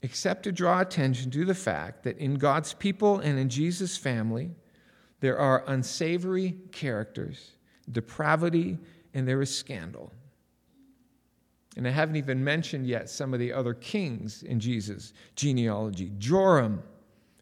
except 0.01 0.43
to 0.43 0.51
draw 0.51 0.79
attention 0.79 1.29
to 1.31 1.45
the 1.45 1.53
fact 1.53 2.03
that 2.03 2.17
in 2.17 2.35
God's 2.35 2.73
people 2.73 3.19
and 3.19 3.37
in 3.37 3.49
Jesus' 3.49 3.97
family, 3.97 4.49
there 5.19 5.37
are 5.37 5.63
unsavory 5.67 6.57
characters, 6.71 7.51
depravity, 7.91 8.79
and 9.13 9.27
there 9.27 9.41
is 9.41 9.55
scandal. 9.55 10.11
And 11.77 11.87
I 11.87 11.91
haven't 11.91 12.17
even 12.17 12.43
mentioned 12.43 12.85
yet 12.85 13.09
some 13.09 13.33
of 13.33 13.39
the 13.39 13.53
other 13.53 13.73
kings 13.73 14.43
in 14.43 14.59
Jesus' 14.59 15.13
genealogy. 15.35 16.11
Joram, 16.17 16.83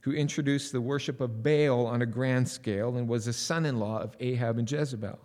who 0.01 0.11
introduced 0.11 0.71
the 0.71 0.81
worship 0.81 1.19
of 1.19 1.43
Baal 1.43 1.85
on 1.87 2.01
a 2.01 2.05
grand 2.05 2.47
scale 2.47 2.95
and 2.97 3.07
was 3.07 3.27
a 3.27 3.33
son 3.33 3.65
in 3.65 3.79
law 3.79 3.99
of 3.99 4.15
Ahab 4.19 4.57
and 4.57 4.71
Jezebel. 4.71 5.19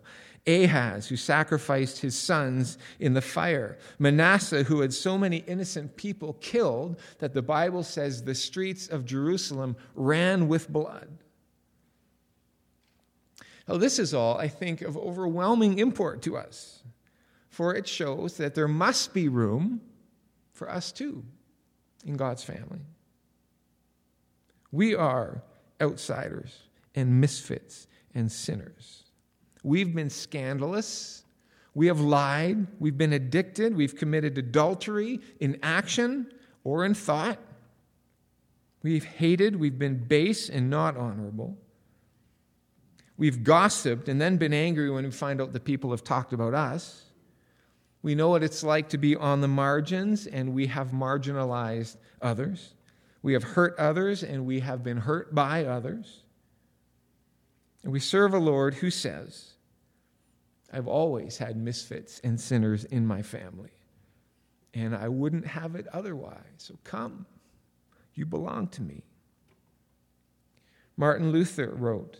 Ahaz, 0.47 1.09
who 1.09 1.17
sacrificed 1.17 2.01
his 2.01 2.17
sons 2.17 2.77
in 3.01 3.15
the 3.15 3.23
fire. 3.23 3.79
Manasseh, 3.99 4.63
who 4.65 4.81
had 4.81 4.93
so 4.93 5.17
many 5.17 5.39
innocent 5.47 5.97
people 5.97 6.35
killed 6.35 6.99
that 7.19 7.33
the 7.33 7.43
Bible 7.43 7.83
says 7.83 8.23
the 8.23 8.35
streets 8.35 8.89
of 8.89 9.07
Jerusalem 9.07 9.77
ran 9.95 10.49
with 10.49 10.69
blood. 10.69 11.09
Now, 13.67 13.79
this 13.79 13.99
is 13.99 14.13
all, 14.13 14.37
I 14.37 14.49
think, 14.49 14.83
of 14.83 14.99
overwhelming 14.99 15.79
import 15.79 16.21
to 16.23 16.37
us, 16.37 16.83
for 17.55 17.73
it 17.73 17.87
shows 17.87 18.37
that 18.37 18.57
there 18.57 18.67
must 18.67 19.15
be 19.15 19.29
room 19.29 19.81
for 20.53 20.69
us 20.69 20.91
too 20.91 21.23
in 22.05 22.17
God's 22.17 22.43
family. 22.43 22.81
We 24.73 24.97
are 24.97 25.41
outsiders 25.81 26.53
and 26.97 27.21
misfits 27.21 27.87
and 28.13 28.31
sinners. 28.31 29.05
We've 29.63 29.95
been 29.95 30.11
scandalous. 30.11 31.23
We 31.75 31.87
have 31.87 32.01
lied. 32.01 32.67
We've 32.81 32.99
been 32.99 33.13
addicted. 33.13 33.77
We've 33.77 33.95
committed 33.95 34.37
adultery 34.37 35.21
in 35.39 35.61
action 35.63 36.33
or 36.65 36.85
in 36.85 36.95
thought. 36.95 37.39
We've 38.83 39.05
hated. 39.05 39.55
We've 39.55 39.79
been 39.79 40.05
base 40.05 40.49
and 40.49 40.69
not 40.69 40.97
honorable. 40.97 41.57
We've 43.17 43.45
gossiped 43.45 44.09
and 44.09 44.21
then 44.21 44.39
been 44.39 44.53
angry 44.53 44.91
when 44.91 45.05
we 45.05 45.13
find 45.13 45.41
out 45.41 45.53
that 45.53 45.65
people 45.65 45.93
have 45.93 46.03
talked 46.03 46.33
about 46.33 46.53
us. 46.53 47.05
We 48.05 48.15
know 48.15 48.29
what 48.29 48.43
it's 48.43 48.63
like 48.63 48.91
to 48.91 48.99
be 48.99 49.17
on 49.17 49.41
the 49.41 49.49
margins, 49.49 50.27
and 50.27 50.53
we 50.53 50.67
have 50.67 50.91
marginalized 50.91 51.97
others. 52.21 52.75
We 53.23 53.33
have 53.33 53.43
hurt 53.43 53.79
others, 53.79 54.23
and 54.23 54.45
we 54.45 54.61
have 54.61 54.85
been 54.85 54.99
hurt 54.99 55.35
by 55.35 55.65
others. 55.65 56.21
And 57.83 57.91
we 57.91 58.01
serve 58.01 58.35
a 58.35 58.39
Lord 58.39 58.75
who 58.75 58.91
says, 58.91 59.55
I've 60.71 60.87
always 60.87 61.39
had 61.39 61.57
misfits 61.57 62.21
and 62.23 62.39
sinners 62.39 62.85
in 62.85 63.07
my 63.07 63.23
family, 63.23 63.73
and 64.75 64.95
I 64.95 65.09
wouldn't 65.09 65.47
have 65.47 65.75
it 65.75 65.87
otherwise. 65.91 66.43
So 66.59 66.77
come, 66.85 67.25
you 68.13 68.27
belong 68.27 68.69
to 68.69 68.83
me. 68.83 69.03
Martin 70.99 71.33
Luther 71.33 71.71
wrote, 71.75 72.19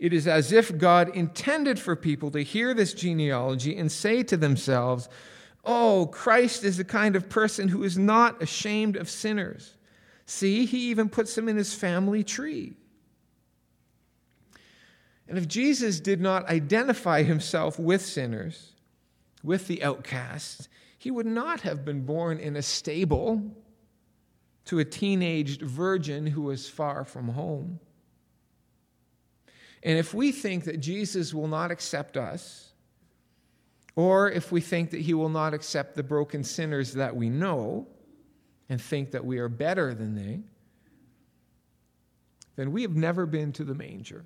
It 0.00 0.14
is 0.14 0.26
as 0.26 0.50
if 0.50 0.78
God 0.78 1.14
intended 1.14 1.78
for 1.78 1.94
people 1.94 2.30
to 2.30 2.40
hear 2.40 2.72
this 2.72 2.94
genealogy 2.94 3.76
and 3.76 3.92
say 3.92 4.22
to 4.24 4.36
themselves, 4.36 5.10
Oh, 5.62 6.08
Christ 6.10 6.64
is 6.64 6.78
the 6.78 6.84
kind 6.84 7.14
of 7.14 7.28
person 7.28 7.68
who 7.68 7.84
is 7.84 7.98
not 7.98 8.42
ashamed 8.42 8.96
of 8.96 9.10
sinners. 9.10 9.76
See, 10.24 10.64
he 10.64 10.88
even 10.88 11.10
puts 11.10 11.34
them 11.34 11.50
in 11.50 11.58
his 11.58 11.74
family 11.74 12.24
tree. 12.24 12.76
And 15.28 15.36
if 15.36 15.46
Jesus 15.46 16.00
did 16.00 16.18
not 16.18 16.48
identify 16.48 17.22
himself 17.22 17.78
with 17.78 18.00
sinners, 18.00 18.72
with 19.44 19.66
the 19.66 19.82
outcasts, 19.82 20.68
he 20.96 21.10
would 21.10 21.26
not 21.26 21.60
have 21.60 21.84
been 21.84 22.06
born 22.06 22.38
in 22.38 22.56
a 22.56 22.62
stable 22.62 23.42
to 24.64 24.78
a 24.78 24.84
teenaged 24.84 25.60
virgin 25.60 26.26
who 26.26 26.42
was 26.42 26.70
far 26.70 27.04
from 27.04 27.28
home. 27.28 27.80
And 29.82 29.98
if 29.98 30.12
we 30.12 30.32
think 30.32 30.64
that 30.64 30.80
Jesus 30.80 31.32
will 31.32 31.48
not 31.48 31.70
accept 31.70 32.16
us, 32.16 32.72
or 33.96 34.30
if 34.30 34.52
we 34.52 34.60
think 34.60 34.90
that 34.90 35.00
he 35.00 35.14
will 35.14 35.28
not 35.28 35.54
accept 35.54 35.94
the 35.94 36.02
broken 36.02 36.44
sinners 36.44 36.94
that 36.94 37.14
we 37.16 37.28
know 37.28 37.86
and 38.68 38.80
think 38.80 39.10
that 39.10 39.24
we 39.24 39.38
are 39.38 39.48
better 39.48 39.94
than 39.94 40.14
they, 40.14 40.40
then 42.56 42.72
we 42.72 42.82
have 42.82 42.94
never 42.94 43.26
been 43.26 43.52
to 43.52 43.64
the 43.64 43.74
manger. 43.74 44.24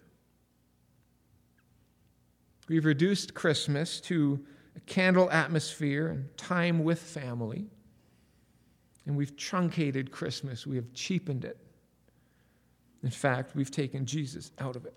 We've 2.69 2.85
reduced 2.85 3.35
Christmas 3.35 4.01
to 4.03 4.45
a 4.77 4.81
candle 4.81 5.31
atmosphere 5.31 6.09
and 6.09 6.37
time 6.37 6.83
with 6.83 7.01
family. 7.01 7.67
And 9.07 9.17
we've 9.17 9.37
truncated 9.37 10.11
Christmas, 10.11 10.67
we 10.67 10.77
have 10.77 10.93
cheapened 10.95 11.45
it. 11.45 11.59
In 13.03 13.11
fact, 13.11 13.55
we've 13.55 13.71
taken 13.71 14.07
Jesus 14.07 14.51
out 14.59 14.77
of 14.77 14.87
it. 14.87 14.95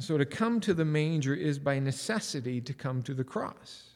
So 0.00 0.16
to 0.16 0.24
come 0.24 0.60
to 0.60 0.72
the 0.72 0.84
manger 0.84 1.34
is 1.34 1.58
by 1.58 1.78
necessity 1.78 2.60
to 2.62 2.72
come 2.72 3.02
to 3.02 3.14
the 3.14 3.24
cross. 3.24 3.90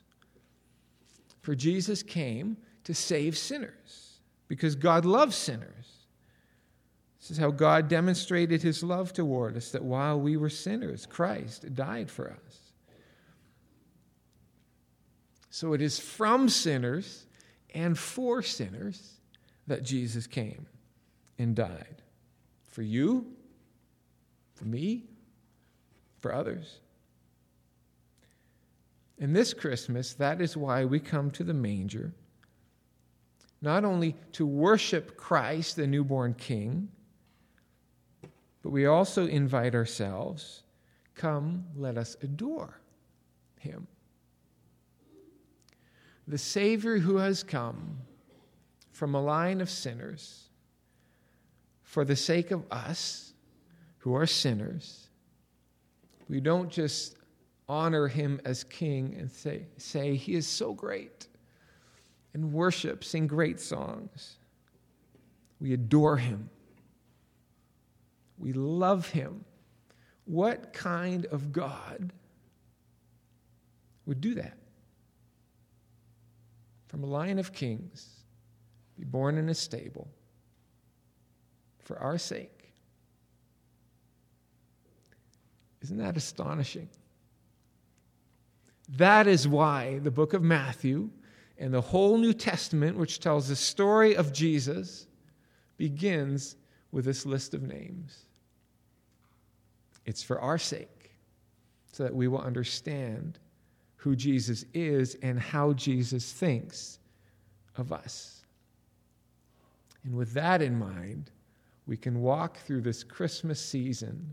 For 1.40 1.54
Jesus 1.54 2.02
came 2.02 2.58
to 2.84 2.94
save 2.94 3.36
sinners 3.36 4.20
because 4.46 4.74
God 4.74 5.04
loves 5.04 5.34
sinners. 5.34 6.06
This 7.20 7.30
is 7.30 7.38
how 7.38 7.50
God 7.50 7.88
demonstrated 7.88 8.62
his 8.62 8.82
love 8.82 9.14
toward 9.14 9.56
us 9.56 9.70
that 9.70 9.82
while 9.82 10.20
we 10.20 10.36
were 10.36 10.50
sinners, 10.50 11.06
Christ 11.06 11.74
died 11.74 12.10
for 12.10 12.30
us. 12.30 12.58
So 15.48 15.72
it 15.72 15.80
is 15.80 15.98
from 15.98 16.50
sinners 16.50 17.24
and 17.74 17.98
for 17.98 18.42
sinners 18.42 19.20
that 19.66 19.84
Jesus 19.84 20.26
came 20.26 20.66
and 21.38 21.56
died. 21.56 22.02
For 22.66 22.82
you, 22.82 23.26
for 24.54 24.66
me, 24.66 25.04
for 26.24 26.32
others. 26.32 26.78
And 29.18 29.36
this 29.36 29.52
Christmas, 29.52 30.14
that 30.14 30.40
is 30.40 30.56
why 30.56 30.86
we 30.86 30.98
come 30.98 31.30
to 31.32 31.44
the 31.44 31.52
manger, 31.52 32.14
not 33.60 33.84
only 33.84 34.16
to 34.32 34.46
worship 34.46 35.18
Christ, 35.18 35.76
the 35.76 35.86
newborn 35.86 36.32
King, 36.32 36.88
but 38.62 38.70
we 38.70 38.86
also 38.86 39.26
invite 39.26 39.74
ourselves 39.74 40.62
come, 41.14 41.66
let 41.76 41.98
us 41.98 42.16
adore 42.22 42.80
him. 43.60 43.86
The 46.26 46.38
Savior 46.38 47.00
who 47.00 47.18
has 47.18 47.42
come 47.42 47.98
from 48.92 49.14
a 49.14 49.20
line 49.20 49.60
of 49.60 49.68
sinners 49.68 50.44
for 51.82 52.02
the 52.02 52.16
sake 52.16 52.50
of 52.50 52.64
us 52.70 53.34
who 53.98 54.14
are 54.14 54.24
sinners 54.24 55.03
we 56.28 56.40
don't 56.40 56.70
just 56.70 57.16
honor 57.68 58.08
him 58.08 58.40
as 58.44 58.64
king 58.64 59.16
and 59.18 59.30
say, 59.30 59.66
say 59.76 60.16
he 60.16 60.34
is 60.34 60.46
so 60.46 60.72
great 60.72 61.28
and 62.34 62.52
worship, 62.52 63.04
sing 63.04 63.26
great 63.26 63.60
songs. 63.60 64.38
We 65.60 65.72
adore 65.72 66.16
him. 66.16 66.50
We 68.38 68.52
love 68.52 69.08
him. 69.08 69.44
What 70.24 70.72
kind 70.72 71.26
of 71.26 71.52
God 71.52 72.12
would 74.06 74.20
do 74.20 74.34
that? 74.34 74.56
From 76.88 77.04
a 77.04 77.06
line 77.06 77.38
of 77.38 77.52
kings, 77.52 78.08
be 78.98 79.04
born 79.04 79.38
in 79.38 79.48
a 79.48 79.54
stable 79.54 80.08
for 81.82 81.98
our 81.98 82.18
sake 82.18 82.63
Isn't 85.84 85.98
that 85.98 86.16
astonishing? 86.16 86.88
That 88.96 89.26
is 89.26 89.46
why 89.46 89.98
the 89.98 90.10
book 90.10 90.32
of 90.32 90.42
Matthew 90.42 91.10
and 91.58 91.74
the 91.74 91.80
whole 91.82 92.16
New 92.16 92.32
Testament, 92.32 92.96
which 92.96 93.20
tells 93.20 93.48
the 93.48 93.56
story 93.56 94.16
of 94.16 94.32
Jesus, 94.32 95.06
begins 95.76 96.56
with 96.90 97.04
this 97.04 97.26
list 97.26 97.52
of 97.52 97.62
names. 97.62 98.24
It's 100.06 100.22
for 100.22 100.40
our 100.40 100.56
sake, 100.56 101.12
so 101.92 102.02
that 102.02 102.14
we 102.14 102.28
will 102.28 102.40
understand 102.40 103.38
who 103.96 104.16
Jesus 104.16 104.64
is 104.72 105.16
and 105.16 105.38
how 105.38 105.74
Jesus 105.74 106.32
thinks 106.32 106.98
of 107.76 107.92
us. 107.92 108.46
And 110.02 110.14
with 110.14 110.32
that 110.32 110.62
in 110.62 110.78
mind, 110.78 111.30
we 111.86 111.98
can 111.98 112.22
walk 112.22 112.56
through 112.56 112.80
this 112.80 113.04
Christmas 113.04 113.60
season 113.60 114.32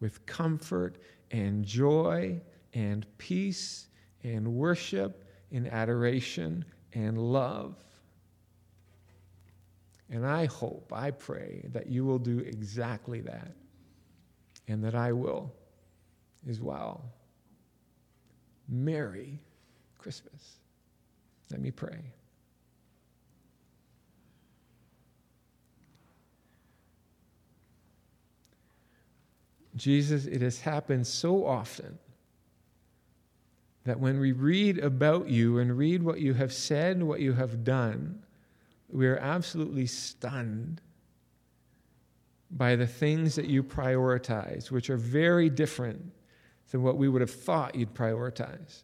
with 0.00 0.24
comfort 0.26 0.98
and 1.30 1.64
joy 1.64 2.40
and 2.74 3.06
peace 3.18 3.88
and 4.22 4.46
worship 4.54 5.24
and 5.50 5.66
adoration 5.68 6.64
and 6.92 7.18
love. 7.18 7.76
And 10.10 10.24
I 10.24 10.46
hope, 10.46 10.92
I 10.94 11.10
pray 11.10 11.66
that 11.72 11.88
you 11.88 12.04
will 12.04 12.18
do 12.18 12.38
exactly 12.38 13.20
that 13.22 13.52
and 14.68 14.82
that 14.84 14.94
I 14.94 15.12
will 15.12 15.52
as 16.48 16.60
well. 16.60 17.04
Merry 18.68 19.40
Christmas. 19.98 20.58
Let 21.50 21.60
me 21.60 21.70
pray. 21.70 22.15
Jesus, 29.76 30.26
it 30.26 30.40
has 30.40 30.60
happened 30.60 31.06
so 31.06 31.46
often 31.46 31.98
that 33.84 34.00
when 34.00 34.18
we 34.18 34.32
read 34.32 34.78
about 34.78 35.28
you 35.28 35.58
and 35.58 35.76
read 35.76 36.02
what 36.02 36.20
you 36.20 36.34
have 36.34 36.52
said, 36.52 37.02
what 37.02 37.20
you 37.20 37.32
have 37.34 37.62
done, 37.62 38.24
we 38.88 39.06
are 39.06 39.18
absolutely 39.18 39.86
stunned 39.86 40.80
by 42.50 42.76
the 42.76 42.86
things 42.86 43.34
that 43.36 43.46
you 43.46 43.62
prioritize, 43.62 44.70
which 44.70 44.90
are 44.90 44.96
very 44.96 45.50
different 45.50 46.12
than 46.70 46.82
what 46.82 46.96
we 46.96 47.08
would 47.08 47.20
have 47.20 47.30
thought 47.30 47.74
you'd 47.74 47.94
prioritize. 47.94 48.82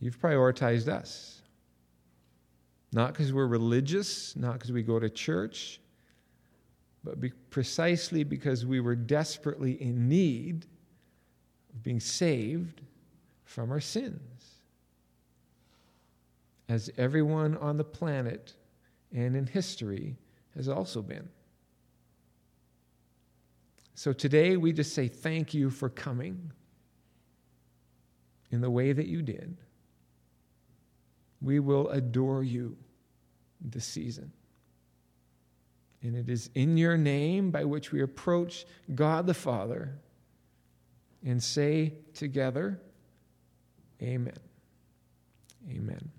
You've 0.00 0.20
prioritized 0.20 0.88
us. 0.88 1.42
Not 2.92 3.12
because 3.12 3.32
we're 3.32 3.46
religious, 3.46 4.36
not 4.36 4.54
because 4.54 4.72
we 4.72 4.82
go 4.82 4.98
to 4.98 5.10
church, 5.10 5.80
but 7.06 7.20
be 7.20 7.30
precisely 7.50 8.24
because 8.24 8.66
we 8.66 8.80
were 8.80 8.96
desperately 8.96 9.80
in 9.80 10.08
need 10.08 10.66
of 11.72 11.82
being 11.84 12.00
saved 12.00 12.82
from 13.44 13.70
our 13.70 13.80
sins. 13.80 14.60
As 16.68 16.90
everyone 16.98 17.56
on 17.58 17.76
the 17.76 17.84
planet 17.84 18.54
and 19.14 19.36
in 19.36 19.46
history 19.46 20.16
has 20.56 20.68
also 20.68 21.00
been. 21.00 21.28
So 23.94 24.12
today 24.12 24.56
we 24.56 24.72
just 24.72 24.92
say 24.92 25.06
thank 25.06 25.54
you 25.54 25.70
for 25.70 25.88
coming 25.88 26.50
in 28.50 28.60
the 28.60 28.70
way 28.70 28.92
that 28.92 29.06
you 29.06 29.22
did. 29.22 29.56
We 31.40 31.60
will 31.60 31.88
adore 31.90 32.42
you 32.42 32.76
this 33.60 33.84
season. 33.84 34.32
And 36.02 36.14
it 36.14 36.28
is 36.28 36.50
in 36.54 36.76
your 36.76 36.96
name 36.96 37.50
by 37.50 37.64
which 37.64 37.92
we 37.92 38.02
approach 38.02 38.66
God 38.94 39.26
the 39.26 39.34
Father 39.34 39.98
and 41.24 41.42
say 41.42 41.94
together, 42.14 42.80
Amen. 44.02 44.34
Amen. 45.70 46.10